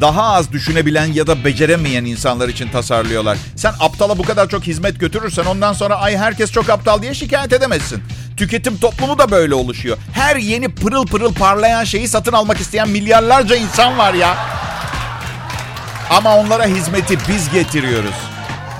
daha 0.00 0.22
az 0.22 0.52
düşünebilen 0.52 1.06
ya 1.06 1.26
da 1.26 1.44
beceremeyen 1.44 2.04
insanlar 2.04 2.48
için 2.48 2.68
tasarlıyorlar. 2.68 3.38
Sen 3.56 3.72
aptala 3.80 4.18
bu 4.18 4.22
kadar 4.22 4.48
çok 4.48 4.62
hizmet 4.62 5.00
götürürsen 5.00 5.44
ondan 5.44 5.72
sonra 5.72 5.96
ay 5.96 6.16
herkes 6.16 6.52
çok 6.52 6.70
aptal 6.70 7.02
diye 7.02 7.14
şikayet 7.14 7.52
edemezsin. 7.52 8.02
Tüketim 8.36 8.78
toplumu 8.78 9.18
da 9.18 9.30
böyle 9.30 9.54
oluşuyor. 9.54 9.96
Her 10.12 10.36
yeni 10.36 10.68
pırıl 10.68 11.06
pırıl 11.06 11.34
parlayan 11.34 11.84
şeyi 11.84 12.08
satın 12.08 12.32
almak 12.32 12.60
isteyen 12.60 12.88
milyarlarca 12.88 13.56
insan 13.56 13.98
var 13.98 14.14
ya. 14.14 14.36
Ama 16.10 16.36
onlara 16.36 16.66
hizmeti 16.66 17.18
biz 17.28 17.50
getiriyoruz. 17.50 18.14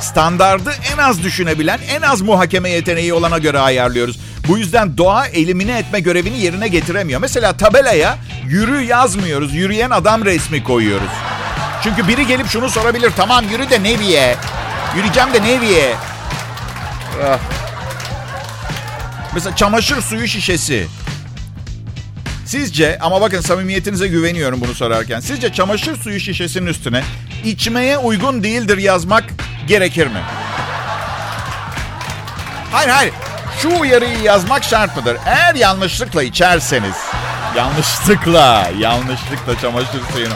Standardı 0.00 0.75
en 0.95 0.99
az 0.99 1.23
düşünebilen, 1.23 1.80
en 1.90 2.02
az 2.02 2.21
muhakeme 2.21 2.71
yeteneği 2.71 3.14
olana 3.14 3.38
göre 3.38 3.59
ayarlıyoruz. 3.59 4.18
Bu 4.49 4.59
yüzden 4.59 4.99
doğa 4.99 5.26
elimine 5.26 5.78
etme 5.78 6.00
görevini 6.00 6.38
yerine 6.38 6.68
getiremiyor. 6.68 7.21
Mesela 7.21 7.56
tabelaya 7.56 8.18
yürü 8.45 8.83
yazmıyoruz. 8.83 9.54
Yürüyen 9.54 9.90
adam 9.90 10.25
resmi 10.25 10.64
koyuyoruz. 10.64 11.11
Çünkü 11.83 12.09
biri 12.09 12.26
gelip 12.26 12.49
şunu 12.49 12.71
sorabilir. 12.71 13.12
Tamam 13.16 13.45
yürü 13.50 13.71
de 13.71 13.83
neviye. 13.83 14.37
Yürüyeceğim 14.97 15.33
de 15.33 15.42
neviye. 15.42 15.95
Ah. 17.25 17.38
Mesela 19.35 19.56
çamaşır 19.56 20.02
suyu 20.02 20.28
şişesi. 20.28 20.87
Sizce 22.47 22.99
ama 23.00 23.21
bakın 23.21 23.41
samimiyetinize 23.41 24.09
güveniyorum 24.09 24.61
bunu 24.61 24.75
sorarken. 24.75 25.21
Sizce 25.21 25.53
çamaşır 25.53 25.97
suyu 25.97 26.21
şişesinin 26.21 26.67
üstüne 26.67 27.03
içmeye 27.45 27.99
uygun 27.99 28.43
değildir 28.43 28.79
yazmak 28.79 29.25
gerekir 29.67 30.07
mi? 30.07 30.21
Hayır 32.73 32.88
hayır. 32.88 33.12
Şu 33.62 33.81
uyarıyı 33.81 34.19
yazmak 34.23 34.65
şart 34.65 34.97
mıdır? 34.97 35.17
Eğer 35.26 35.55
yanlışlıkla 35.55 36.23
içerseniz, 36.23 36.97
yanlışlıkla, 37.57 38.69
yanlışlıkla 38.79 39.59
çamaşır 39.62 40.00
suyunu 40.12 40.35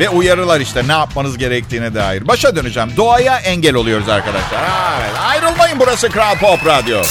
ve 0.00 0.08
uyarılar 0.08 0.60
işte 0.60 0.88
ne 0.88 0.92
yapmanız 0.92 1.38
gerektiğine 1.38 1.94
dair. 1.94 2.28
Başa 2.28 2.56
döneceğim. 2.56 2.96
Doğaya 2.96 3.38
engel 3.38 3.74
oluyoruz 3.74 4.08
arkadaşlar. 4.08 4.62
Evet, 5.00 5.10
ayrılmayın 5.28 5.80
burası 5.80 6.08
Kral 6.10 6.38
Pop 6.38 6.66
Radyo. 6.66 7.02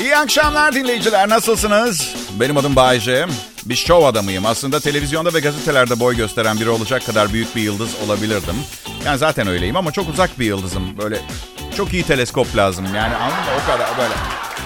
İyi 0.00 0.16
akşamlar 0.16 0.74
dinleyiciler. 0.74 1.28
Nasılsınız? 1.28 2.14
Benim 2.40 2.56
adım 2.56 2.76
Bayece. 2.76 3.26
Bir 3.64 3.76
şov 3.76 4.04
adamıyım. 4.04 4.46
Aslında 4.46 4.80
televizyonda 4.80 5.34
ve 5.34 5.40
gazetelerde 5.40 6.00
boy 6.00 6.16
gösteren 6.16 6.60
biri 6.60 6.68
olacak 6.70 7.06
kadar 7.06 7.32
büyük 7.32 7.56
bir 7.56 7.62
yıldız 7.62 7.90
olabilirdim. 8.06 8.54
Yani 9.04 9.18
zaten 9.18 9.46
öyleyim 9.46 9.76
ama 9.76 9.92
çok 9.92 10.08
uzak 10.08 10.38
bir 10.38 10.44
yıldızım. 10.44 10.98
Böyle 10.98 11.18
çok 11.76 11.92
iyi 11.92 12.02
teleskop 12.02 12.56
lazım. 12.56 12.84
Yani 12.94 13.14
anladın 13.14 13.36
mı? 13.38 13.50
O 13.62 13.72
kadar 13.72 13.88
böyle 13.98 14.14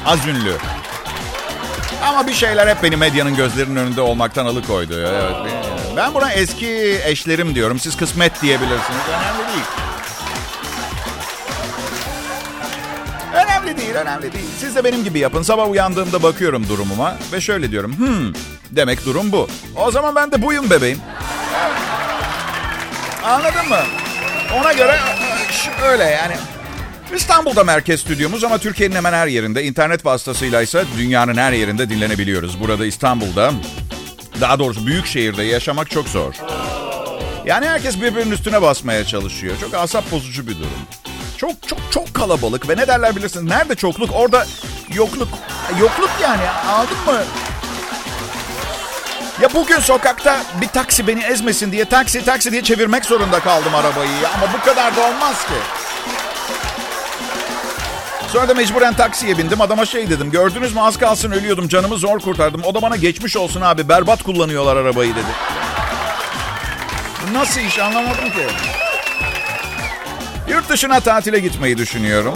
az 0.07 0.27
ünlü. 0.27 0.55
Ama 2.05 2.27
bir 2.27 2.35
şeyler 2.35 2.67
hep 2.67 2.83
beni 2.83 2.97
medyanın 2.97 3.37
gözlerinin 3.37 3.77
önünde 3.77 4.01
olmaktan 4.01 4.47
alıkoydu. 4.47 4.95
Evet. 5.01 5.53
Ben 5.97 6.15
buna 6.15 6.33
eski 6.33 7.01
eşlerim 7.05 7.55
diyorum. 7.55 7.79
Siz 7.79 7.97
kısmet 7.97 8.43
diyebilirsiniz. 8.43 9.01
Önemli 9.09 9.53
değil. 9.55 9.65
Önemli 13.71 13.83
değil, 13.83 13.95
önemli 13.95 14.33
değil. 14.33 14.45
Siz 14.59 14.77
de 14.77 14.85
benim 14.85 15.05
gibi 15.05 15.19
yapın. 15.19 15.43
Sabah 15.43 15.71
uyandığımda 15.71 16.23
bakıyorum 16.23 16.69
durumuma 16.69 17.17
ve 17.33 17.41
şöyle 17.41 17.71
diyorum. 17.71 17.99
Hmm, 17.99 18.33
demek 18.71 19.07
durum 19.07 19.33
bu. 19.33 19.49
O 19.77 19.91
zaman 19.91 20.15
ben 20.15 20.33
de 20.33 20.43
buyum 20.43 20.71
bebeğim. 20.71 20.99
Anladın 23.25 23.69
mı? 23.69 23.79
Ona 24.61 24.73
göre 24.73 24.99
öyle 25.85 26.05
yani. 26.05 26.35
İstanbul'da 27.17 27.65
merkez 27.65 28.01
stüdyomuz 28.01 28.45
ama 28.45 28.59
Türkiye'nin 28.59 28.95
hemen 28.95 29.13
her 29.13 29.27
yerinde. 29.27 29.65
internet 29.65 30.05
vasıtasıyla 30.07 30.63
ise 30.63 30.85
dünyanın 30.99 31.37
her 31.37 31.53
yerinde 31.53 31.91
dinlenebiliyoruz. 31.91 32.61
Burada 32.61 32.87
İstanbul'da, 32.87 33.53
daha 34.41 34.59
doğrusu 34.59 34.87
büyük 34.87 35.07
şehirde 35.07 35.43
yaşamak 35.43 35.91
çok 35.91 36.09
zor. 36.09 36.35
Yani 37.47 37.67
herkes 37.67 38.01
birbirinin 38.01 38.31
üstüne 38.31 38.63
basmaya 38.63 39.05
çalışıyor. 39.05 39.57
Çok 39.61 39.75
asap 39.75 40.11
bozucu 40.13 40.47
bir 40.47 40.55
durum. 40.55 41.10
Çok 41.41 41.69
çok 41.69 41.79
çok 41.91 42.15
kalabalık 42.15 42.69
ve 42.69 42.77
ne 42.77 42.89
derler 42.89 43.17
bilirsiniz. 43.17 43.45
Nerede 43.45 43.75
çokluk 43.75 44.11
orada 44.15 44.47
yokluk. 44.95 45.29
Yokluk 45.81 46.11
yani 46.23 46.43
anladın 46.69 46.97
mı? 47.07 47.23
Ya 49.41 49.55
bugün 49.55 49.79
sokakta 49.79 50.43
bir 50.61 50.69
taksi 50.69 51.07
beni 51.07 51.25
ezmesin 51.25 51.73
diye 51.73 51.85
taksi 51.85 52.25
taksi 52.25 52.53
diye 52.53 52.63
çevirmek 52.63 53.05
zorunda 53.05 53.41
kaldım 53.41 53.75
arabayı. 53.75 54.29
Ama 54.35 54.53
bu 54.53 54.65
kadar 54.65 54.97
da 54.97 55.01
olmaz 55.01 55.47
ki. 55.47 55.55
Sonra 58.33 58.49
da 58.49 58.55
mecburen 58.55 58.95
taksiye 58.95 59.39
bindim. 59.39 59.61
Adama 59.61 59.87
şey 59.87 60.11
dedim. 60.11 60.31
Gördünüz 60.31 60.75
mü 60.75 60.81
az 60.81 60.99
kalsın 60.99 61.31
ölüyordum. 61.31 61.69
Canımı 61.69 61.97
zor 61.97 62.21
kurtardım. 62.21 62.63
O 62.65 62.75
da 62.75 62.83
bana 62.83 62.97
geçmiş 62.97 63.37
olsun 63.37 63.61
abi. 63.61 63.89
Berbat 63.89 64.23
kullanıyorlar 64.23 64.77
arabayı 64.77 65.15
dedi. 65.15 65.31
Nasıl 67.33 67.61
iş 67.61 67.79
anlamadım 67.79 68.31
ki. 68.31 68.47
Yurt 70.51 70.69
dışına 70.69 71.01
tatile 71.01 71.39
gitmeyi 71.39 71.79
düşünüyorum. 71.79 72.35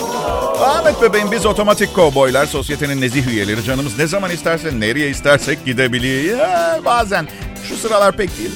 Ahmet 0.61 1.03
bebeğim 1.03 1.33
biz 1.33 1.47
otomatik 1.47 1.95
kovboylar, 1.95 2.47
sosyetenin 2.47 3.01
nezih 3.01 3.27
üyeleri. 3.27 3.65
Canımız 3.65 3.99
ne 3.99 4.07
zaman 4.07 4.31
isterse, 4.31 4.81
nereye 4.81 5.09
istersek 5.11 5.65
gidebiliyor. 5.65 6.39
Bazen 6.85 7.29
şu 7.69 7.77
sıralar 7.77 8.17
pek 8.17 8.39
değil. 8.39 8.51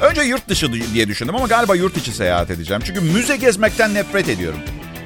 Önce 0.00 0.22
yurt 0.22 0.48
dışı 0.48 0.72
diye 0.72 1.08
düşündüm 1.08 1.36
ama 1.36 1.46
galiba 1.46 1.74
yurt 1.76 1.96
içi 1.96 2.12
seyahat 2.12 2.50
edeceğim. 2.50 2.82
Çünkü 2.86 3.00
müze 3.00 3.36
gezmekten 3.36 3.94
nefret 3.94 4.28
ediyorum. 4.28 4.58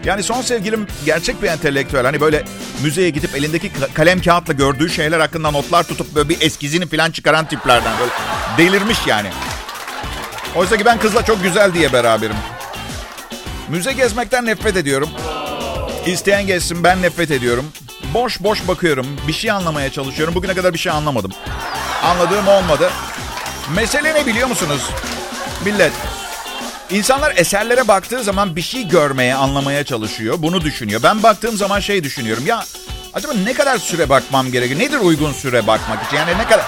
Yani 0.05 0.23
son 0.23 0.43
sevgilim 0.43 0.87
gerçek 1.05 1.43
bir 1.43 1.49
entelektüel. 1.49 2.05
Hani 2.05 2.21
böyle 2.21 2.45
müzeye 2.83 3.11
gidip 3.11 3.37
elindeki 3.37 3.73
kalem 3.95 4.23
kağıtla 4.23 4.53
gördüğü 4.53 4.91
şeyler 4.91 5.21
hakkında 5.21 5.51
notlar 5.51 5.83
tutup 5.83 6.15
böyle 6.15 6.29
bir 6.29 6.41
eskizini 6.41 6.87
falan 6.87 7.11
çıkaran 7.11 7.45
tiplerden. 7.45 7.93
Böyle 8.01 8.13
delirmiş 8.59 8.99
yani. 9.07 9.29
Oysa 10.57 10.77
ki 10.77 10.85
ben 10.85 10.99
kızla 10.99 11.25
çok 11.25 11.43
güzel 11.43 11.75
diye 11.75 11.93
beraberim. 11.93 12.37
Müze 13.71 13.93
gezmekten 13.93 14.47
nefret 14.47 14.77
ediyorum. 14.77 15.09
İsteyen 16.07 16.47
gezsin 16.47 16.85
ben 16.85 17.03
nefret 17.03 17.31
ediyorum. 17.31 17.73
Boş 18.15 18.43
boş 18.43 18.69
bakıyorum. 18.69 19.07
Bir 19.29 19.33
şey 19.33 19.51
anlamaya 19.51 19.93
çalışıyorum. 19.93 20.35
Bugüne 20.35 20.55
kadar 20.55 20.73
bir 20.75 20.79
şey 20.79 20.93
anlamadım. 20.93 21.33
Anladığım 22.05 22.49
olmadı. 22.49 22.91
Mesele 23.75 24.15
ne 24.15 24.27
biliyor 24.27 24.49
musunuz? 24.49 24.91
Millet. 25.65 25.93
İnsanlar 26.91 27.33
eserlere 27.37 27.89
baktığı 27.89 28.23
zaman 28.23 28.57
bir 28.57 28.63
şey 28.63 28.89
görmeye, 28.89 29.35
anlamaya 29.35 29.85
çalışıyor. 29.85 30.35
Bunu 30.39 30.61
düşünüyor. 30.61 31.03
Ben 31.03 31.23
baktığım 31.23 31.57
zaman 31.57 31.81
şey 31.81 32.05
düşünüyorum. 32.05 32.47
Ya 32.47 32.65
acaba 33.15 33.33
ne 33.35 33.53
kadar 33.53 33.79
süre 33.79 34.09
bakmam 34.09 34.53
gerekiyor? 34.53 34.81
Nedir 34.81 34.99
uygun 34.99 35.33
süre 35.33 35.67
bakmak 35.67 36.07
için? 36.07 36.17
Yani 36.17 36.39
ne 36.39 36.45
kadar... 36.45 36.65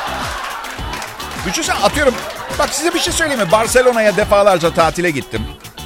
Düşünsene 1.46 1.76
atıyorum. 1.76 2.14
Bak 2.58 2.68
size 2.74 2.94
bir 2.94 3.00
şey 3.00 3.12
söyleyeyim 3.12 3.42
mi? 3.42 3.52
Barcelona'ya 3.52 4.16
defalarca 4.16 4.74
tatile 4.74 5.10
gittim. 5.10 5.42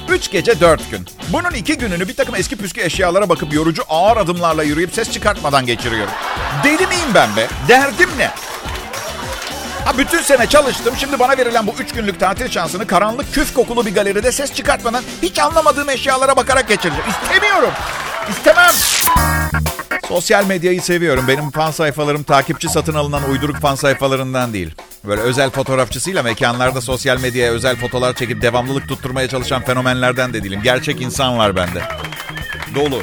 Üç 0.09 0.31
gece 0.31 0.59
dört 0.59 0.91
gün. 0.91 1.05
Bunun 1.29 1.51
iki 1.51 1.77
gününü 1.77 2.07
bir 2.07 2.15
takım 2.15 2.35
eski 2.35 2.55
püskü 2.55 2.81
eşyalara 2.81 3.29
bakıp 3.29 3.53
yorucu 3.53 3.83
ağır 3.89 4.17
adımlarla 4.17 4.63
yürüyüp 4.63 4.93
ses 4.93 5.11
çıkartmadan 5.11 5.65
geçiriyorum. 5.65 6.13
Deli 6.63 6.87
miyim 6.87 7.09
ben 7.13 7.35
be? 7.35 7.47
Derdim 7.67 8.09
ne? 8.17 8.31
Ha 9.85 9.97
bütün 9.97 10.21
sene 10.21 10.47
çalıştım. 10.47 10.93
Şimdi 10.97 11.19
bana 11.19 11.37
verilen 11.37 11.67
bu 11.67 11.71
üç 11.79 11.93
günlük 11.93 12.19
tatil 12.19 12.49
şansını 12.49 12.87
karanlık 12.87 13.33
küf 13.33 13.53
kokulu 13.53 13.85
bir 13.85 13.93
galeride 13.95 14.31
ses 14.31 14.53
çıkartmadan 14.53 15.03
hiç 15.21 15.39
anlamadığım 15.39 15.89
eşyalara 15.89 16.35
bakarak 16.35 16.67
geçireceğim. 16.67 17.05
İstemiyorum. 17.23 17.71
İstemem. 18.29 18.71
Sosyal 20.07 20.45
medyayı 20.45 20.81
seviyorum. 20.81 21.25
Benim 21.27 21.51
fan 21.51 21.71
sayfalarım 21.71 22.23
takipçi 22.23 22.69
satın 22.69 22.93
alınan 22.93 23.29
uyduruk 23.29 23.57
fan 23.57 23.75
sayfalarından 23.75 24.53
değil. 24.53 24.75
Böyle 25.07 25.21
özel 25.21 25.49
fotoğrafçısıyla 25.49 26.23
mekanlarda 26.23 26.81
sosyal 26.81 27.21
medyaya 27.21 27.51
özel 27.51 27.75
fotolar 27.75 28.13
çekip 28.13 28.41
devamlılık 28.41 28.87
tutturmaya 28.87 29.27
çalışan 29.27 29.61
fenomenlerden 29.61 30.33
de 30.33 30.43
değilim. 30.43 30.61
Gerçek 30.63 31.01
insan 31.01 31.37
var 31.37 31.55
bende. 31.55 31.81
Dolu. 32.75 33.01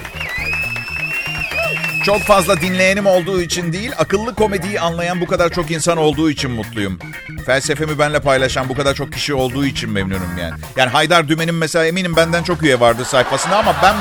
Çok 2.05 2.21
fazla 2.21 2.61
dinleyenim 2.61 3.07
olduğu 3.07 3.41
için 3.41 3.73
değil, 3.73 3.93
akıllı 3.99 4.35
komediyi 4.35 4.81
anlayan 4.81 5.21
bu 5.21 5.27
kadar 5.27 5.51
çok 5.51 5.71
insan 5.71 5.99
olduğu 5.99 6.31
için 6.31 6.51
mutluyum. 6.51 6.99
Felsefemi 7.47 7.99
benle 7.99 8.21
paylaşan 8.21 8.69
bu 8.69 8.75
kadar 8.75 8.95
çok 8.95 9.13
kişi 9.13 9.35
olduğu 9.35 9.67
için 9.67 9.91
memnunum 9.91 10.39
yani. 10.41 10.55
Yani 10.77 10.91
Haydar 10.91 11.29
Dümen'in 11.29 11.55
mesela 11.55 11.87
eminim 11.87 12.17
benden 12.17 12.43
çok 12.43 12.63
üye 12.63 12.81
vardı 12.81 13.05
sayfasında 13.05 13.57
ama 13.57 13.77
ben 13.83 13.95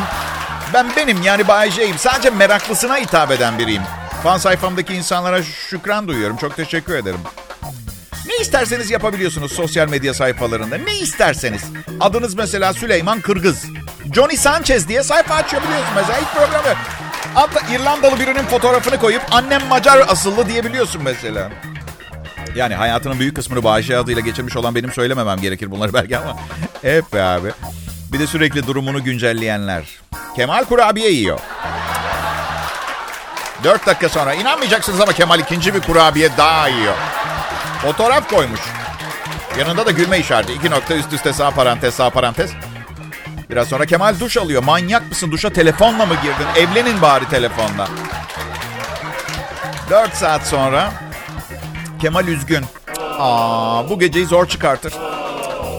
ben 0.74 0.88
benim 0.98 1.22
yani 1.22 1.48
Bay. 1.48 1.72
Sadece 1.98 2.30
meraklısına 2.30 2.98
hitap 2.98 3.32
eden 3.32 3.60
biriyim. 3.60 3.84
Fan 4.24 4.38
sayfamdaki 4.38 4.94
insanlara 4.94 5.44
şükran 5.44 6.08
duyuyorum. 6.08 6.38
Çok 6.38 6.56
teşekkür 6.56 6.96
ederim. 6.96 7.20
İsterseniz 8.44 8.92
yapabiliyorsunuz 8.92 9.52
sosyal 9.52 9.90
medya 9.90 10.14
sayfalarında. 10.14 10.78
Ne 10.78 10.96
isterseniz. 10.96 11.62
Adınız 12.00 12.36
mesela 12.36 12.74
Süleyman 12.74 13.22
Kırgız. 13.22 13.66
Johnny 14.16 14.38
Sanchez 14.38 14.88
diye 14.88 15.04
sayfa 15.04 15.36
açabiliyorsun 15.36 15.96
mesela. 15.96 16.20
Problem 16.36 16.66
yok. 16.66 16.78
Hatta 17.34 17.74
İrlandalı 17.74 18.20
birinin 18.20 18.44
fotoğrafını 18.44 19.00
koyup 19.00 19.22
annem 19.32 19.68
Macar 19.68 20.06
asıllı 20.08 20.50
diyebiliyorsun 20.50 21.04
mesela. 21.04 21.52
Yani 22.56 22.76
hayatının 22.76 23.20
büyük 23.20 23.36
kısmını 23.36 23.64
Bayşe 23.64 23.98
adıyla 23.98 24.22
geçirmiş 24.22 24.56
olan 24.56 24.76
benim 24.76 24.92
söylememem 24.92 25.40
gerekir 25.42 25.72
bunları 25.72 25.94
belki 25.94 26.18
ama. 26.18 26.38
Hep 26.82 27.14
be 27.14 27.24
abi. 27.24 27.52
Bir 28.14 28.20
de 28.20 28.28
sürekli 28.28 28.68
durumunu 28.68 29.04
güncelleyenler. 29.04 29.84
Kemal 30.36 30.64
kurabiye 30.64 31.12
yiyor. 31.12 31.40
Dört 33.64 33.88
dakika 33.88 34.10
sonra 34.10 34.34
inanmayacaksınız 34.34 35.02
ama 35.02 35.14
Kemal 35.14 35.40
ikinci 35.40 35.74
bir 35.74 35.82
kurabiye 35.82 36.30
daha 36.38 36.68
yiyor. 36.68 36.96
Fotoğraf 37.84 38.30
koymuş. 38.30 38.60
Yanında 39.60 39.86
da 39.86 39.92
gülme 39.92 40.20
işareti. 40.20 40.54
İki 40.54 40.72
nokta 40.72 40.96
üst 40.96 41.14
üste 41.14 41.34
sağ 41.34 41.52
parantez 41.52 41.94
sağ 41.94 42.10
parantez. 42.10 42.52
Biraz 43.50 43.68
sonra 43.68 43.86
Kemal 43.86 44.20
duş 44.20 44.38
alıyor. 44.38 44.64
Manyak 44.64 45.10
mısın? 45.10 45.32
Duşa 45.32 45.50
telefonla 45.50 46.06
mı 46.06 46.14
girdin? 46.24 46.48
Evlenin 46.68 47.02
bari 47.02 47.30
telefonla. 47.30 47.88
Dört 49.90 50.14
saat 50.16 50.48
sonra 50.48 50.92
Kemal 52.02 52.28
üzgün. 52.28 52.66
Aa, 53.20 53.90
bu 53.90 54.00
geceyi 54.00 54.26
zor 54.26 54.48
çıkartır. 54.48 54.94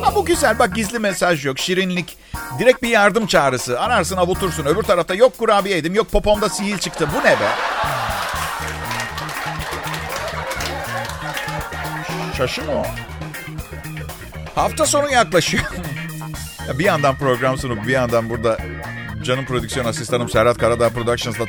Ha, 0.03 0.15
bu 0.15 0.25
güzel 0.25 0.59
bak 0.59 0.75
gizli 0.75 0.99
mesaj 0.99 1.47
yok, 1.47 1.59
şirinlik. 1.59 2.19
Direkt 2.59 2.83
bir 2.83 2.89
yardım 2.89 3.27
çağrısı. 3.27 3.81
Ararsın 3.81 4.17
avutursun. 4.17 4.65
Öbür 4.65 4.83
tarafta 4.83 5.15
yok 5.15 5.39
kurabiye 5.39 5.77
yedim, 5.77 5.95
yok 5.95 6.11
popomda 6.13 6.49
sihir 6.49 6.79
çıktı. 6.79 7.09
Bu 7.15 7.19
ne 7.29 7.31
be? 7.31 7.49
Şaşı 12.37 12.63
mı 12.63 12.73
o? 12.73 12.85
Hafta 14.55 14.87
sonu 14.87 15.11
yaklaşıyor. 15.11 15.65
Ya 16.69 16.79
bir 16.79 16.85
yandan 16.85 17.17
program 17.17 17.59
sunup 17.59 17.87
bir 17.87 17.93
yandan 17.93 18.31
burada 18.31 18.59
canım 19.23 19.45
prodüksiyon 19.47 19.87
asistanım 19.87 20.29
Serhat 20.29 20.59
Karadağ 20.59 20.89
Productions'la 20.89 21.45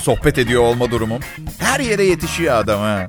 sohbet 0.00 0.38
ediyor 0.38 0.62
olma 0.62 0.90
durumum. 0.90 1.20
Her 1.58 1.80
yere 1.80 2.04
yetişiyor 2.04 2.54
adam 2.56 2.80
ha. 2.80 3.06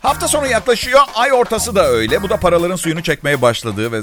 Hafta 0.00 0.28
sonu 0.28 0.46
yaklaşıyor. 0.46 1.00
Ay 1.14 1.32
ortası 1.32 1.74
da 1.74 1.86
öyle. 1.86 2.22
Bu 2.22 2.28
da 2.28 2.36
paraların 2.36 2.76
suyunu 2.76 3.02
çekmeye 3.02 3.42
başladığı 3.42 3.92
ve 3.92 4.00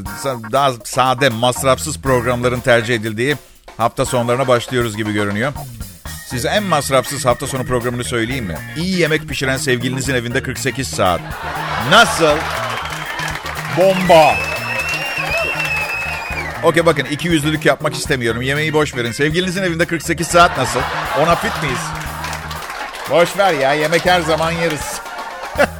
daha 0.51 0.73
sade, 0.83 1.29
masrafsız 1.29 2.01
programların 2.01 2.59
tercih 2.59 2.95
edildiği 2.95 3.35
hafta 3.77 4.05
sonlarına 4.05 4.47
başlıyoruz 4.47 4.97
gibi 4.97 5.13
görünüyor. 5.13 5.53
Size 6.25 6.49
en 6.49 6.63
masrafsız 6.63 7.25
hafta 7.25 7.47
sonu 7.47 7.65
programını 7.65 8.03
söyleyeyim 8.03 8.45
mi? 8.45 8.57
İyi 8.77 8.99
yemek 8.99 9.27
pişiren 9.29 9.57
sevgilinizin 9.57 10.15
evinde 10.15 10.43
48 10.43 10.87
saat. 10.87 11.21
Nasıl? 11.89 12.37
Bomba. 13.77 14.35
Okey 16.63 16.85
bakın 16.85 17.05
iki 17.05 17.27
yüzlülük 17.27 17.65
yapmak 17.65 17.93
istemiyorum. 17.95 18.41
Yemeği 18.41 18.73
boş 18.73 18.95
verin. 18.95 19.11
Sevgilinizin 19.11 19.63
evinde 19.63 19.85
48 19.85 20.27
saat 20.27 20.57
nasıl? 20.57 20.79
Ona 21.21 21.35
fit 21.35 21.63
miyiz? 21.63 21.79
Boş 23.11 23.37
ver 23.37 23.53
ya 23.53 23.73
yemek 23.73 24.05
her 24.05 24.21
zaman 24.21 24.51
yeriz. 24.51 25.01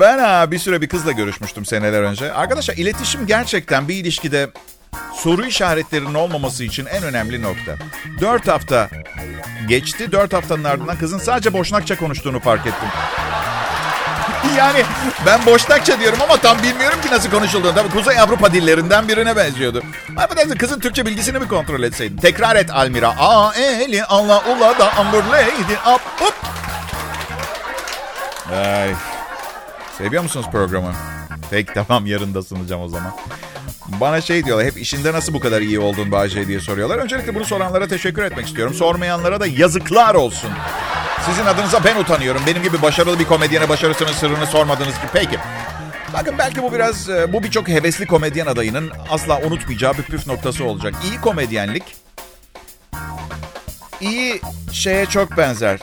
ben 0.00 0.18
ha, 0.18 0.50
bir 0.50 0.58
süre 0.58 0.80
bir 0.80 0.88
kızla 0.88 1.12
görüşmüştüm 1.12 1.64
seneler 1.66 2.02
önce. 2.02 2.32
Arkadaşlar 2.32 2.74
iletişim 2.74 3.26
gerçekten 3.26 3.88
bir 3.88 3.94
ilişkide 3.94 4.50
soru 5.22 5.46
işaretlerinin 5.46 6.14
olmaması 6.14 6.64
için 6.64 6.86
en 6.86 7.02
önemli 7.02 7.42
nokta. 7.42 7.76
Dört 8.20 8.48
hafta 8.48 8.90
geçti. 9.68 10.12
Dört 10.12 10.32
haftanın 10.32 10.64
ardından 10.64 10.98
kızın 10.98 11.18
sadece 11.18 11.52
boşnakça 11.52 11.96
konuştuğunu 11.96 12.40
fark 12.40 12.66
ettim. 12.66 12.88
yani 14.58 14.82
ben 15.26 15.46
boşnakça 15.46 16.00
diyorum 16.00 16.18
ama 16.22 16.36
tam 16.36 16.62
bilmiyorum 16.62 17.00
ki 17.00 17.10
nasıl 17.10 17.30
konuşulduğunu. 17.30 17.74
Tabii 17.74 17.90
Kuzey 17.90 18.20
Avrupa 18.20 18.52
dillerinden 18.52 19.08
birine 19.08 19.36
benziyordu. 19.36 19.82
Affedersin 20.16 20.56
kızın 20.56 20.80
Türkçe 20.80 21.06
bilgisini 21.06 21.38
mi 21.38 21.48
kontrol 21.48 21.82
etseydin? 21.82 22.16
Tekrar 22.16 22.56
et 22.56 22.70
Almira. 22.70 23.14
A, 23.18 23.54
eli, 23.54 24.04
Allah, 24.04 24.42
ula 24.56 24.78
da, 24.78 24.96
ambur, 24.96 25.24
lady, 25.24 25.94
up, 25.94 26.02
up. 26.22 26.34
Ay. 28.52 28.94
Seviyor 29.98 30.22
musunuz 30.22 30.46
programı? 30.52 30.92
Peki 31.50 31.72
tamam 31.74 32.06
yarın 32.06 32.34
da 32.34 32.42
sunacağım 32.42 32.82
o 32.82 32.88
zaman. 32.88 33.12
Bana 34.00 34.20
şey 34.20 34.44
diyorlar 34.44 34.66
hep 34.66 34.78
işinde 34.78 35.12
nasıl 35.12 35.34
bu 35.34 35.40
kadar 35.40 35.60
iyi 35.60 35.78
oldun 35.80 36.12
Bahçe 36.12 36.48
diye 36.48 36.60
soruyorlar. 36.60 36.98
Öncelikle 36.98 37.34
bunu 37.34 37.44
soranlara 37.44 37.88
teşekkür 37.88 38.22
etmek 38.22 38.46
istiyorum. 38.46 38.74
Sormayanlara 38.74 39.40
da 39.40 39.46
yazıklar 39.46 40.14
olsun. 40.14 40.50
Sizin 41.26 41.46
adınıza 41.46 41.84
ben 41.84 41.96
utanıyorum. 41.96 42.42
Benim 42.46 42.62
gibi 42.62 42.82
başarılı 42.82 43.18
bir 43.18 43.24
komedyene 43.24 43.68
başarısının 43.68 44.12
sırrını 44.12 44.46
sormadığınız 44.46 44.94
gibi. 44.94 45.06
Peki. 45.12 45.38
Bakın 46.12 46.34
belki 46.38 46.62
bu 46.62 46.72
biraz, 46.72 47.08
e, 47.10 47.32
bu 47.32 47.42
birçok 47.42 47.68
hevesli 47.68 48.06
komedyen 48.06 48.46
adayının 48.46 48.90
asla 49.10 49.40
unutmayacağı 49.40 49.98
bir 49.98 50.02
püf 50.02 50.26
noktası 50.26 50.64
olacak. 50.64 50.94
İyi 51.04 51.20
komedyenlik, 51.20 51.82
iyi 54.00 54.40
şeye 54.72 55.06
çok 55.06 55.36
benzer. 55.36 55.78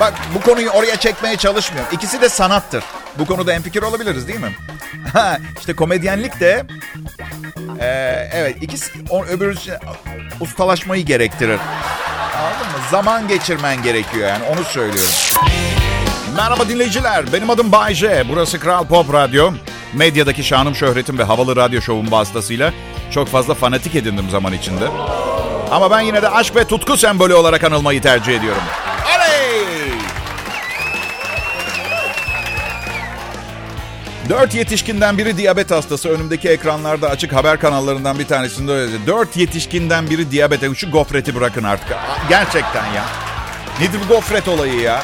Bak 0.00 0.14
bu 0.34 0.40
konuyu 0.40 0.70
oraya 0.70 0.96
çekmeye 0.96 1.36
çalışmıyorum. 1.36 1.90
İkisi 1.92 2.20
de 2.20 2.28
sanattır. 2.28 2.84
Bu 3.18 3.26
konuda 3.26 3.52
en 3.52 3.62
fikir 3.62 3.82
olabiliriz 3.82 4.28
değil 4.28 4.40
mi? 4.40 4.52
İşte 5.58 5.74
komedyenlik 5.74 6.40
de 6.40 6.66
e, 7.80 7.86
evet 8.32 8.62
ikisi 8.62 8.92
o, 9.10 9.24
öbür 9.24 9.58
ustalaşmayı 10.40 11.04
gerektirir. 11.04 11.58
Anladın 12.38 12.66
mı? 12.66 12.84
Zaman 12.90 13.28
geçirmen 13.28 13.82
gerekiyor 13.82 14.28
yani 14.28 14.44
onu 14.44 14.64
söylüyorum. 14.64 15.12
Merhaba 16.36 16.68
dinleyiciler. 16.68 17.32
Benim 17.32 17.50
adım 17.50 17.72
Bay 17.72 17.94
J. 17.94 18.24
Burası 18.28 18.60
Kral 18.60 18.86
Pop 18.86 19.12
Radyo. 19.12 19.52
Medyadaki 19.94 20.44
şanım, 20.44 20.74
şöhretim 20.74 21.18
ve 21.18 21.24
havalı 21.24 21.56
radyo 21.56 21.80
şovum 21.80 22.10
vasıtasıyla 22.12 22.72
çok 23.10 23.28
fazla 23.28 23.54
fanatik 23.54 23.94
edindim 23.94 24.30
zaman 24.30 24.52
içinde. 24.52 24.88
Ama 25.70 25.90
ben 25.90 26.00
yine 26.00 26.22
de 26.22 26.28
aşk 26.28 26.56
ve 26.56 26.64
tutku 26.64 26.96
sembolü 26.96 27.34
olarak 27.34 27.64
anılmayı 27.64 28.02
tercih 28.02 28.38
ediyorum. 28.38 28.62
Dört 34.30 34.54
yetişkinden 34.54 35.18
biri 35.18 35.36
diyabet 35.36 35.70
hastası. 35.70 36.08
Önümdeki 36.08 36.48
ekranlarda 36.48 37.10
açık 37.10 37.32
haber 37.32 37.60
kanallarından 37.60 38.18
bir 38.18 38.26
tanesinde 38.26 38.72
öyle. 38.72 39.06
Dört 39.06 39.36
yetişkinden 39.36 40.10
biri 40.10 40.30
diyabete. 40.30 40.74
Şu 40.74 40.90
gofreti 40.90 41.34
bırakın 41.34 41.64
artık. 41.64 41.96
Gerçekten 42.28 42.86
ya. 42.86 43.04
Nedir 43.80 43.98
bu 44.04 44.14
gofret 44.14 44.48
olayı 44.48 44.80
ya? 44.80 45.02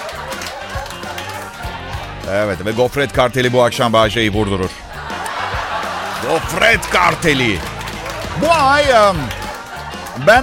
Evet 2.31 2.67
ve 2.67 2.71
gofret 2.71 3.13
karteli 3.13 3.53
bu 3.53 3.63
akşam 3.63 3.93
Bahçe'yi 3.93 4.33
vurdurur. 4.33 4.71
Gofret 6.29 6.91
karteli. 6.91 7.59
Bu 8.43 8.53
ay 8.53 8.85
ben 10.27 10.43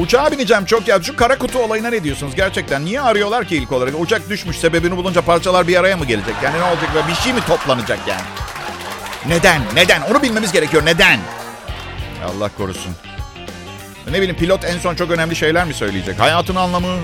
uçağa 0.00 0.32
bineceğim 0.32 0.64
çok 0.64 0.88
ya. 0.88 1.02
Şu 1.02 1.16
kara 1.16 1.38
kutu 1.38 1.58
olayına 1.58 1.88
ne 1.90 2.04
diyorsunuz 2.04 2.34
gerçekten? 2.34 2.84
Niye 2.84 3.00
arıyorlar 3.00 3.44
ki 3.44 3.56
ilk 3.56 3.72
olarak? 3.72 4.00
Uçak 4.00 4.28
düşmüş 4.28 4.58
sebebini 4.58 4.96
bulunca 4.96 5.22
parçalar 5.22 5.68
bir 5.68 5.76
araya 5.76 5.96
mı 5.96 6.04
gelecek? 6.04 6.34
Yani 6.42 6.58
ne 6.58 6.64
olacak? 6.64 7.08
Bir 7.08 7.14
şey 7.14 7.32
mi 7.32 7.40
toplanacak 7.46 7.98
yani? 8.08 8.20
Neden? 9.26 9.62
Neden? 9.74 10.02
Onu 10.10 10.22
bilmemiz 10.22 10.52
gerekiyor. 10.52 10.86
Neden? 10.86 11.20
Allah 12.24 12.50
korusun. 12.56 12.92
Ne 14.10 14.16
bileyim 14.16 14.36
pilot 14.36 14.64
en 14.64 14.78
son 14.78 14.94
çok 14.94 15.10
önemli 15.10 15.36
şeyler 15.36 15.64
mi 15.64 15.74
söyleyecek? 15.74 16.20
Hayatın 16.20 16.56
anlamı. 16.56 16.96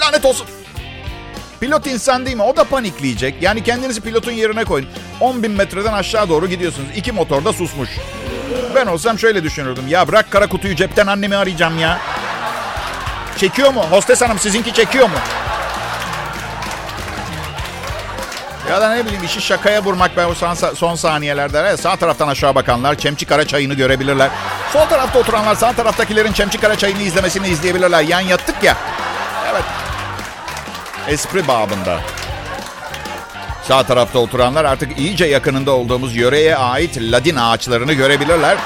Lanet 0.00 0.24
olsun. 0.24 0.46
Pilot 1.60 1.86
insan 1.86 2.26
değil 2.26 2.36
mi? 2.36 2.42
O 2.42 2.56
da 2.56 2.64
panikleyecek. 2.64 3.34
Yani 3.42 3.62
kendinizi 3.64 4.00
pilotun 4.00 4.32
yerine 4.32 4.64
koyun. 4.64 4.86
10 5.20 5.42
bin 5.42 5.50
metreden 5.50 5.92
aşağı 5.92 6.28
doğru 6.28 6.48
gidiyorsunuz. 6.48 6.88
İki 6.96 7.12
motor 7.12 7.44
da 7.44 7.52
susmuş. 7.52 7.90
Ben 8.74 8.86
olsam 8.86 9.18
şöyle 9.18 9.44
düşünürdüm. 9.44 9.84
Ya 9.88 10.08
bırak 10.08 10.30
kara 10.30 10.48
kutuyu 10.48 10.76
cepten 10.76 11.06
annemi 11.06 11.36
arayacağım 11.36 11.78
ya. 11.78 11.98
Çekiyor 13.36 13.72
mu? 13.72 13.84
Hostes 13.90 14.22
hanım 14.22 14.38
sizinki 14.38 14.74
çekiyor 14.74 15.08
mu? 15.08 15.16
Ya 18.70 18.80
da 18.80 18.94
ne 18.94 19.04
bileyim 19.04 19.24
işi 19.24 19.40
şakaya 19.40 19.84
vurmak 19.84 20.16
ben 20.16 20.24
o 20.24 20.34
son, 20.74 20.94
saniyelerde. 20.94 21.58
Evet, 21.58 21.80
sağ 21.80 21.96
taraftan 21.96 22.28
aşağı 22.28 22.54
bakanlar 22.54 22.94
Çemçik 22.94 23.28
Kara 23.28 23.46
çayını 23.46 23.74
görebilirler. 23.74 24.30
Sol 24.72 24.86
tarafta 24.86 25.18
oturanlar 25.18 25.54
sağ 25.54 25.72
taraftakilerin 25.72 26.32
Çemçik 26.32 26.60
Kara 26.60 26.78
çayını 26.78 27.02
izlemesini 27.02 27.48
izleyebilirler. 27.48 28.02
Yan 28.02 28.20
yattık 28.20 28.62
ya. 28.62 28.76
Evet. 29.50 29.64
Espri 31.08 31.48
babında. 31.48 32.00
Sağ 33.68 33.82
tarafta 33.82 34.18
oturanlar 34.18 34.64
artık 34.64 34.98
iyice 34.98 35.24
yakınında 35.24 35.70
olduğumuz 35.70 36.16
yöreye 36.16 36.56
ait 36.56 36.96
ladin 37.00 37.36
ağaçlarını 37.36 37.92
görebilirler. 37.92 38.56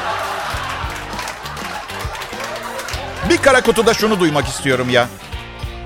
Bir 3.28 3.36
kara 3.36 3.60
kutuda 3.60 3.94
şunu 3.94 4.20
duymak 4.20 4.48
istiyorum 4.48 4.90
ya. 4.90 5.08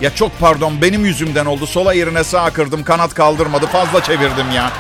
Ya 0.01 0.15
çok 0.15 0.41
pardon 0.41 0.83
benim 0.83 1.05
yüzümden 1.05 1.47
oldu. 1.47 1.67
Sola 1.67 1.93
yerine 1.93 2.25
sağa 2.25 2.51
kırdım. 2.51 2.85
Kanat 2.85 3.15
kaldırmadı. 3.15 3.67
Fazla 3.67 4.03
çevirdim 4.03 4.53
ya. 4.55 4.71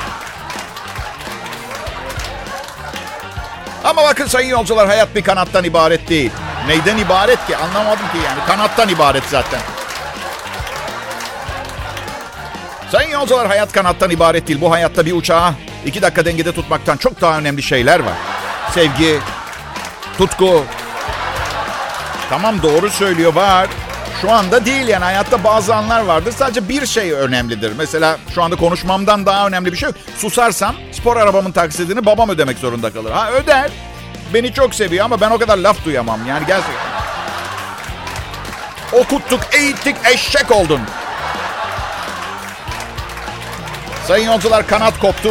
Ama 3.85 4.03
bakın 4.03 4.27
sayın 4.27 4.49
yolcular 4.49 4.87
hayat 4.87 5.15
bir 5.15 5.23
kanattan 5.23 5.65
ibaret 5.65 6.09
değil. 6.09 6.31
Neyden 6.69 6.99
ibaret 6.99 7.47
ki? 7.47 7.57
Anlamadım 7.57 8.07
ki 8.13 8.19
yani. 8.27 8.47
Kanattan 8.47 8.89
ibaret 8.89 9.25
zaten. 9.25 9.61
Sayın 12.93 13.11
yolcular 13.11 13.47
hayat 13.47 13.73
kanattan 13.73 14.11
ibaret 14.11 14.49
değil. 14.49 14.61
Bu 14.61 14.71
hayatta 14.71 15.07
bir 15.07 15.13
uçağı 15.13 15.53
iki 15.87 16.03
dakika 16.03 16.25
dengede 16.25 16.53
tutmaktan 16.53 16.97
çok 16.97 17.21
daha 17.21 17.39
önemli 17.39 17.63
şeyler 17.63 18.01
var. 18.01 18.15
Sevgi, 18.75 19.19
tutku. 20.19 20.65
Tamam 22.31 22.63
doğru 22.63 22.91
söylüyor 22.91 23.35
var. 23.35 23.69
Şu 24.23 24.31
anda 24.33 24.65
değil 24.67 24.89
yani 24.89 25.05
hayatta 25.05 25.45
bazı 25.45 25.75
anlar 25.75 26.01
vardır. 26.01 26.33
Sadece 26.33 26.69
bir 26.69 26.87
şey 26.87 27.13
önemlidir. 27.13 27.73
Mesela 27.79 28.19
şu 28.35 28.43
anda 28.43 28.57
konuşmamdan 28.57 29.27
daha 29.27 29.47
önemli 29.47 29.73
bir 29.73 29.77
şey 29.77 29.87
yok. 29.87 29.97
Susarsam 30.19 30.77
spor 30.93 31.17
arabamın 31.17 31.53
taksidini 31.53 32.07
babam 32.07 32.31
ödemek 32.31 32.59
zorunda 32.59 32.93
kalır. 32.93 33.11
Ha 33.11 33.31
öder. 33.33 33.71
Beni 34.35 34.53
çok 34.53 34.75
seviyor 34.75 35.05
ama 35.05 35.21
ben 35.21 35.31
o 35.31 35.39
kadar 35.39 35.57
laf 35.59 35.85
duyamam. 35.85 36.21
Yani 36.29 36.47
gerçekten. 36.47 36.75
Okuttuk, 38.93 39.41
eğittik, 39.53 39.97
eşek 40.15 40.51
oldun. 40.51 40.81
Sayın 44.09 44.27
yolcular 44.27 44.67
kanat 44.67 44.99
koptu. 44.99 45.31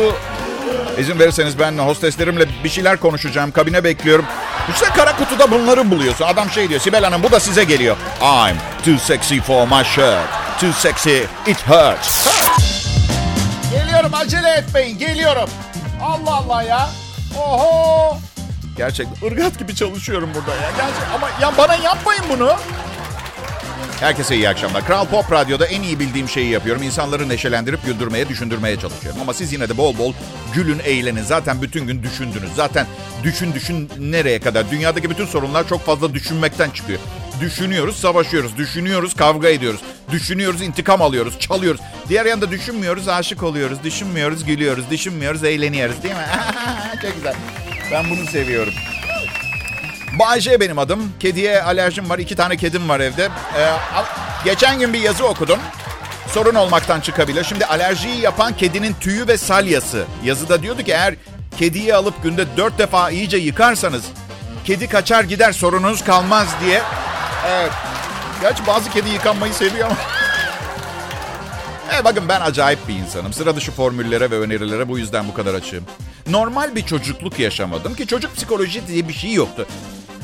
İzin 0.98 1.20
verirseniz 1.20 1.60
ben 1.60 1.78
hosteslerimle 1.78 2.46
bir 2.64 2.70
şeyler 2.70 2.98
konuşacağım. 2.98 3.52
Kabine 3.52 3.84
bekliyorum. 3.84 4.26
İşte 4.74 4.86
kara 4.96 5.16
kutuda 5.18 5.52
bunları 5.52 5.92
buluyorsun. 5.92 6.26
Adam 6.26 6.50
şey 6.50 6.70
diyor. 6.70 6.82
Sibel 6.82 7.04
Hanım 7.04 7.24
bu 7.24 7.32
da 7.32 7.40
size 7.40 7.64
geliyor. 7.64 7.96
I'm 8.22 8.58
too 8.86 8.98
sexy 9.06 9.40
for 9.40 9.68
my 9.68 9.84
shirt. 9.84 10.28
Too 10.62 10.72
sexy 10.74 11.18
it 11.48 11.68
hurts. 11.68 12.28
Geliyorum 13.72 14.12
acele 14.14 14.50
etmeyin. 14.50 14.98
Geliyorum. 14.98 15.50
Allah 16.04 16.36
Allah 16.36 16.64
ya. 16.64 16.90
Oho. 17.40 18.18
Gerçekten 18.78 19.28
ırgat 19.28 19.60
gibi 19.60 19.76
çalışıyorum 19.76 20.30
burada 20.36 20.52
ya. 20.52 20.72
Gerçek 20.78 21.04
ama 21.16 21.28
ya 21.42 21.52
bana 21.58 21.76
yapmayın 21.76 22.24
bunu. 22.30 22.54
Herkese 24.06 24.36
iyi 24.36 24.50
akşamlar. 24.50 24.86
Kral 24.86 25.06
Pop 25.06 25.32
Radyo'da 25.32 25.66
en 25.66 25.82
iyi 25.82 26.00
bildiğim 26.00 26.30
şeyi 26.30 26.50
yapıyorum. 26.50 26.84
İnsanları 26.84 27.30
neşelendirip 27.30 27.86
güldürmeye, 27.86 28.30
düşündürmeye 28.30 28.80
çalışıyorum. 28.80 29.22
Ama 29.22 29.34
siz 29.34 29.54
yine 29.54 29.70
de 29.70 29.78
bol 29.78 29.98
bol 29.98 30.14
gülün, 30.54 30.80
eğlenin. 30.80 31.24
Zaten 31.24 31.62
bütün 31.62 31.88
gün 31.88 32.04
düşündünüz. 32.04 32.50
Zaten 32.56 32.88
düşün 33.24 33.54
düşün 33.54 33.90
nereye 34.00 34.40
kadar? 34.40 34.72
Dünyadaki 34.72 35.10
bütün 35.10 35.26
sorunlar 35.26 35.68
çok 35.68 35.86
fazla 35.86 36.14
düşünmekten 36.14 36.70
çıkıyor. 36.70 37.00
Düşünüyoruz, 37.42 37.96
savaşıyoruz. 37.96 38.58
Düşünüyoruz, 38.58 39.14
kavga 39.14 39.50
ediyoruz. 39.50 39.82
Düşünüyoruz, 40.12 40.62
intikam 40.62 41.02
alıyoruz, 41.02 41.40
çalıyoruz. 41.40 41.82
Diğer 42.10 42.26
yanda 42.26 42.52
düşünmüyoruz, 42.52 43.08
aşık 43.08 43.44
oluyoruz. 43.44 43.84
Düşünmüyoruz, 43.84 44.46
gülüyoruz. 44.46 44.90
Düşünmüyoruz, 44.90 45.44
eğleniyoruz. 45.44 46.04
Değil 46.04 46.16
mi? 46.16 46.28
çok 47.02 47.16
güzel. 47.16 47.36
Ben 47.92 48.10
bunu 48.10 48.26
seviyorum. 48.26 48.74
Bayce 50.20 50.60
benim 50.60 50.80
adım. 50.80 51.12
Kediye 51.20 51.62
alerjim 51.64 52.10
var. 52.10 52.20
İki 52.20 52.36
tane 52.36 52.58
kedim 52.58 52.90
var 52.90 53.00
evde. 53.00 53.30
Ee, 53.58 53.68
geçen 54.46 54.80
gün 54.80 54.94
bir 54.94 55.00
yazı 55.00 55.26
okudum. 55.28 55.60
Sorun 56.28 56.56
olmaktan 56.56 57.02
çıkabilir. 57.02 57.44
Şimdi 57.44 57.66
alerjiyi 57.66 58.22
yapan 58.22 58.58
kedinin 58.58 58.96
tüyü 59.02 59.28
ve 59.28 59.38
salyası. 59.38 60.06
Yazıda 60.24 60.62
diyordu 60.62 60.84
ki 60.84 60.92
eğer 60.92 61.16
kediyi 61.58 61.96
alıp 61.96 62.24
günde 62.24 62.58
dört 62.58 62.78
defa 62.80 63.10
iyice 63.10 63.38
yıkarsanız 63.38 64.04
kedi 64.66 64.90
kaçar 64.90 65.24
gider 65.24 65.52
sorununuz 65.52 66.04
kalmaz 66.04 66.48
diye. 66.66 66.82
Evet. 67.50 67.72
Gerçi 68.42 68.68
bazı 68.68 68.90
kedi 68.92 69.10
yıkanmayı 69.10 69.54
seviyor 69.54 69.86
ama. 69.88 69.98
Evet 71.94 72.06
bakın 72.06 72.30
ben 72.30 72.42
acayip 72.42 72.88
bir 72.88 72.94
insanım. 72.94 73.34
Sıra 73.34 73.56
dışı 73.56 73.72
formüllere 73.72 74.32
ve 74.32 74.40
önerilere 74.40 74.90
bu 74.90 75.00
yüzden 75.00 75.28
bu 75.28 75.34
kadar 75.34 75.54
açığım. 75.54 75.84
Normal 76.30 76.76
bir 76.76 76.86
çocukluk 76.86 77.40
yaşamadım 77.40 77.96
ki 77.96 78.08
çocuk 78.08 78.36
psikoloji 78.36 78.88
diye 78.88 79.08
bir 79.08 79.14
şey 79.14 79.34
yoktu. 79.34 79.68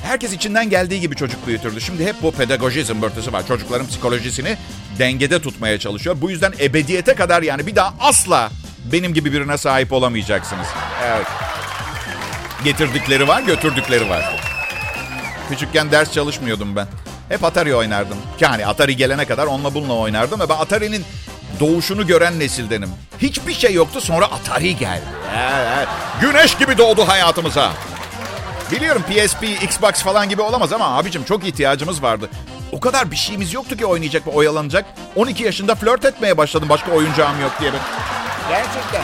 Herkes 0.04 0.34
içinden 0.34 0.70
geldiği 0.70 1.02
gibi 1.02 1.16
çocuk 1.16 1.48
büyütürdü. 1.48 1.82
Şimdi 1.82 2.06
hep 2.06 2.16
bu 2.22 2.32
pedagoji 2.32 2.86
zımbırtısı 2.86 3.34
var. 3.34 3.48
Çocukların 3.48 3.88
psikolojisini 3.88 4.58
dengede 5.00 5.42
tutmaya 5.42 5.80
çalışıyor. 5.80 6.16
Bu 6.22 6.30
yüzden 6.30 6.54
ebediyete 6.62 7.16
kadar 7.16 7.42
yani 7.42 7.68
bir 7.68 7.76
daha 7.76 7.94
asla 8.00 8.50
benim 8.92 9.14
gibi 9.14 9.34
birine 9.34 9.58
sahip 9.58 9.94
olamayacaksınız. 9.94 10.68
Evet. 11.06 11.28
Getirdikleri 12.64 13.28
var, 13.28 13.42
götürdükleri 13.42 14.10
var. 14.10 14.36
Küçükken 15.50 15.92
ders 15.92 16.14
çalışmıyordum 16.14 16.76
ben. 16.76 16.88
Hep 17.30 17.44
Atari 17.44 17.76
oynardım. 17.76 18.18
Yani 18.40 18.66
Atari 18.66 18.96
gelene 18.96 19.26
kadar 19.26 19.46
onunla 19.46 19.74
bununla 19.74 19.94
oynardım. 19.94 20.40
Ve 20.40 20.50
ben 20.50 20.56
Atari'nin 20.56 21.06
doğuşunu 21.60 22.08
gören 22.08 22.40
nesildenim. 22.40 22.90
Hiçbir 23.20 23.54
şey 23.54 23.74
yoktu 23.74 24.02
sonra 24.02 24.26
Atari 24.26 24.78
geldi. 24.78 25.06
Güneş 26.22 26.58
gibi 26.58 26.78
doğdu 26.78 27.08
hayatımıza. 27.08 27.72
Biliyorum 28.72 29.04
PSP, 29.04 29.44
Xbox 29.64 29.92
falan 29.94 30.30
gibi 30.30 30.42
olamaz 30.42 30.74
ama 30.74 30.98
abicim 30.98 31.24
çok 31.24 31.48
ihtiyacımız 31.48 32.04
vardı. 32.04 32.30
O 32.72 32.80
kadar 32.80 33.12
bir 33.12 33.16
şeyimiz 33.16 33.54
yoktu 33.54 33.78
ki 33.78 33.86
oynayacak 33.86 34.28
ve 34.28 34.32
oyalanacak. 34.32 34.86
12 35.16 35.44
yaşında 35.44 35.76
flört 35.76 36.06
etmeye 36.06 36.38
başladım 36.38 36.70
başka 36.70 36.92
oyuncağım 36.92 37.42
yok 37.42 37.52
diye. 37.60 37.72
Ben. 37.74 37.80
Gerçekten. 38.50 39.02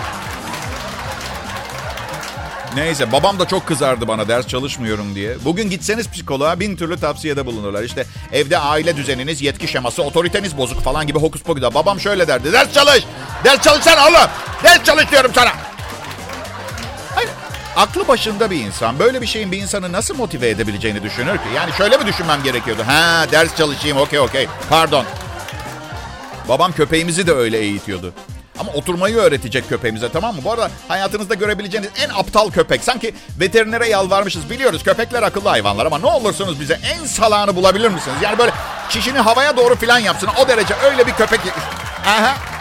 Neyse 2.76 3.12
babam 3.12 3.40
da 3.40 3.48
çok 3.48 3.68
kızardı 3.68 4.08
bana 4.08 4.28
ders 4.28 4.48
çalışmıyorum 4.48 5.16
diye. 5.16 5.36
Bugün 5.46 5.70
gitseniz 5.70 6.10
psikoloğa 6.10 6.60
bin 6.60 6.76
türlü 6.76 7.00
tavsiyede 7.00 7.46
bulunurlar. 7.46 7.84
İşte 7.84 8.06
evde 8.32 8.58
aile 8.58 8.98
düzeniniz, 8.98 9.42
yetki 9.42 9.68
şeması, 9.68 10.04
otoriteniz 10.04 10.58
bozuk 10.58 10.82
falan 10.84 11.08
gibi 11.08 11.20
hokus 11.20 11.42
pokus. 11.42 11.64
Babam 11.64 12.00
şöyle 12.00 12.28
derdi. 12.28 12.54
Ders 12.54 12.74
çalış. 12.74 13.04
Ders 13.44 13.62
çalışsana 13.62 14.08
oğlum. 14.08 14.30
Ders 14.64 14.84
çalış 14.84 15.12
diyorum 15.12 15.32
sana. 15.36 15.67
Aklı 17.78 18.08
başında 18.08 18.52
bir 18.52 18.56
insan 18.66 19.00
böyle 19.00 19.22
bir 19.22 19.28
şeyin 19.28 19.52
bir 19.52 19.58
insanı 19.58 19.92
nasıl 19.92 20.16
motive 20.16 20.50
edebileceğini 20.50 21.04
düşünür 21.04 21.38
ki? 21.38 21.44
Yani 21.56 21.74
şöyle 21.74 21.98
mi 21.98 22.06
düşünmem 22.06 22.44
gerekiyordu? 22.44 22.84
Ha 22.88 23.26
ders 23.32 23.56
çalışayım 23.58 23.98
okey 23.98 24.20
okey. 24.20 24.48
Pardon. 24.70 25.06
Babam 26.50 26.72
köpeğimizi 26.72 27.28
de 27.28 27.32
öyle 27.34 27.58
eğitiyordu. 27.58 28.13
Ama 28.60 28.72
oturmayı 28.72 29.16
öğretecek 29.16 29.70
köpeğimize 29.70 30.10
tamam 30.12 30.36
mı? 30.36 30.42
Bu 30.44 30.52
arada 30.52 30.70
hayatınızda 30.88 31.34
görebileceğiniz 31.34 31.90
en 32.06 32.10
aptal 32.10 32.52
köpek. 32.52 32.84
Sanki 32.84 33.13
veterinere 33.40 33.88
yalvarmışız. 33.88 34.50
Biliyoruz 34.50 34.84
köpekler 34.84 35.24
akıllı 35.24 35.50
hayvanlar 35.50 35.86
ama 35.86 35.98
ne 36.00 36.06
olursunuz 36.08 36.60
bize 36.60 36.80
en 36.94 37.06
salağını 37.06 37.56
bulabilir 37.56 37.90
misiniz? 37.90 38.18
Yani 38.22 38.38
böyle 38.38 38.52
çişini 38.90 39.20
havaya 39.20 39.58
doğru 39.58 39.76
filan 39.76 40.00
yapsın. 40.00 40.30
O 40.44 40.48
derece 40.48 40.74
öyle 40.76 41.08
bir 41.08 41.12
köpek. 41.13 41.40
Aha. 42.06 42.57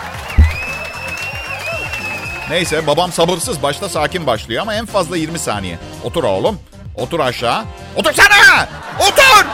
Neyse 2.51 2.87
babam 2.87 3.13
sabırsız. 3.13 3.63
Başta 3.63 3.89
sakin 3.89 4.27
başlıyor 4.27 4.63
ama 4.63 4.75
en 4.75 4.87
fazla 4.87 5.17
20 5.17 5.39
saniye. 5.39 5.79
Otur 6.05 6.25
oğlum. 6.25 6.59
Otur 6.97 7.21
aşağı. 7.21 7.65
Otursana! 7.97 8.69
Otur! 9.01 9.47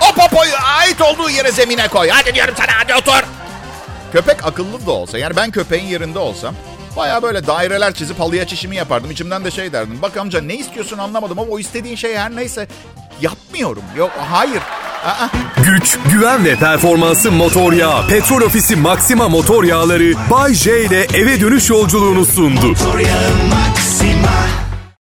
O 0.00 0.14
popoyu 0.14 0.52
ait 0.78 1.00
olduğu 1.00 1.30
yere 1.30 1.52
zemine 1.52 1.88
koy. 1.88 2.08
Hadi 2.08 2.34
diyorum 2.34 2.54
sana 2.58 2.70
hadi 2.78 2.94
otur. 2.94 3.28
Köpek 4.12 4.46
akıllı 4.46 4.86
da 4.86 4.90
olsa 4.90 5.18
yani 5.18 5.36
ben 5.36 5.50
köpeğin 5.50 5.86
yerinde 5.86 6.18
olsam 6.18 6.54
Baya 6.96 7.22
böyle 7.22 7.46
daireler 7.46 7.94
çizip 7.94 8.20
halıya 8.20 8.46
çişimi 8.46 8.76
yapardım. 8.76 9.10
İçimden 9.10 9.44
de 9.44 9.50
şey 9.50 9.72
derdim. 9.72 10.02
Bak 10.02 10.16
amca 10.16 10.40
ne 10.40 10.54
istiyorsun 10.54 10.98
anlamadım 10.98 11.38
ama 11.38 11.52
o 11.52 11.58
istediğin 11.58 11.96
şey 11.96 12.16
her 12.16 12.36
neyse 12.36 12.66
yapmıyorum. 13.20 13.82
Yok 13.96 14.10
hayır. 14.30 14.62
Güç, 15.64 15.98
güven 16.12 16.44
ve 16.44 16.56
performansı 16.56 17.32
motor 17.32 17.72
yağı. 17.72 18.06
Petrol 18.08 18.40
Ofisi 18.40 18.76
Maxima 18.76 19.28
motor 19.28 19.64
yağları 19.64 20.12
Bay 20.30 20.54
J 20.54 20.84
ile 20.84 21.06
eve 21.14 21.40
dönüş 21.40 21.70
yolculuğunu 21.70 22.24
sundu. 22.24 22.66
Motor 22.66 22.98
yağı 22.98 23.30
Maxima 23.50 24.67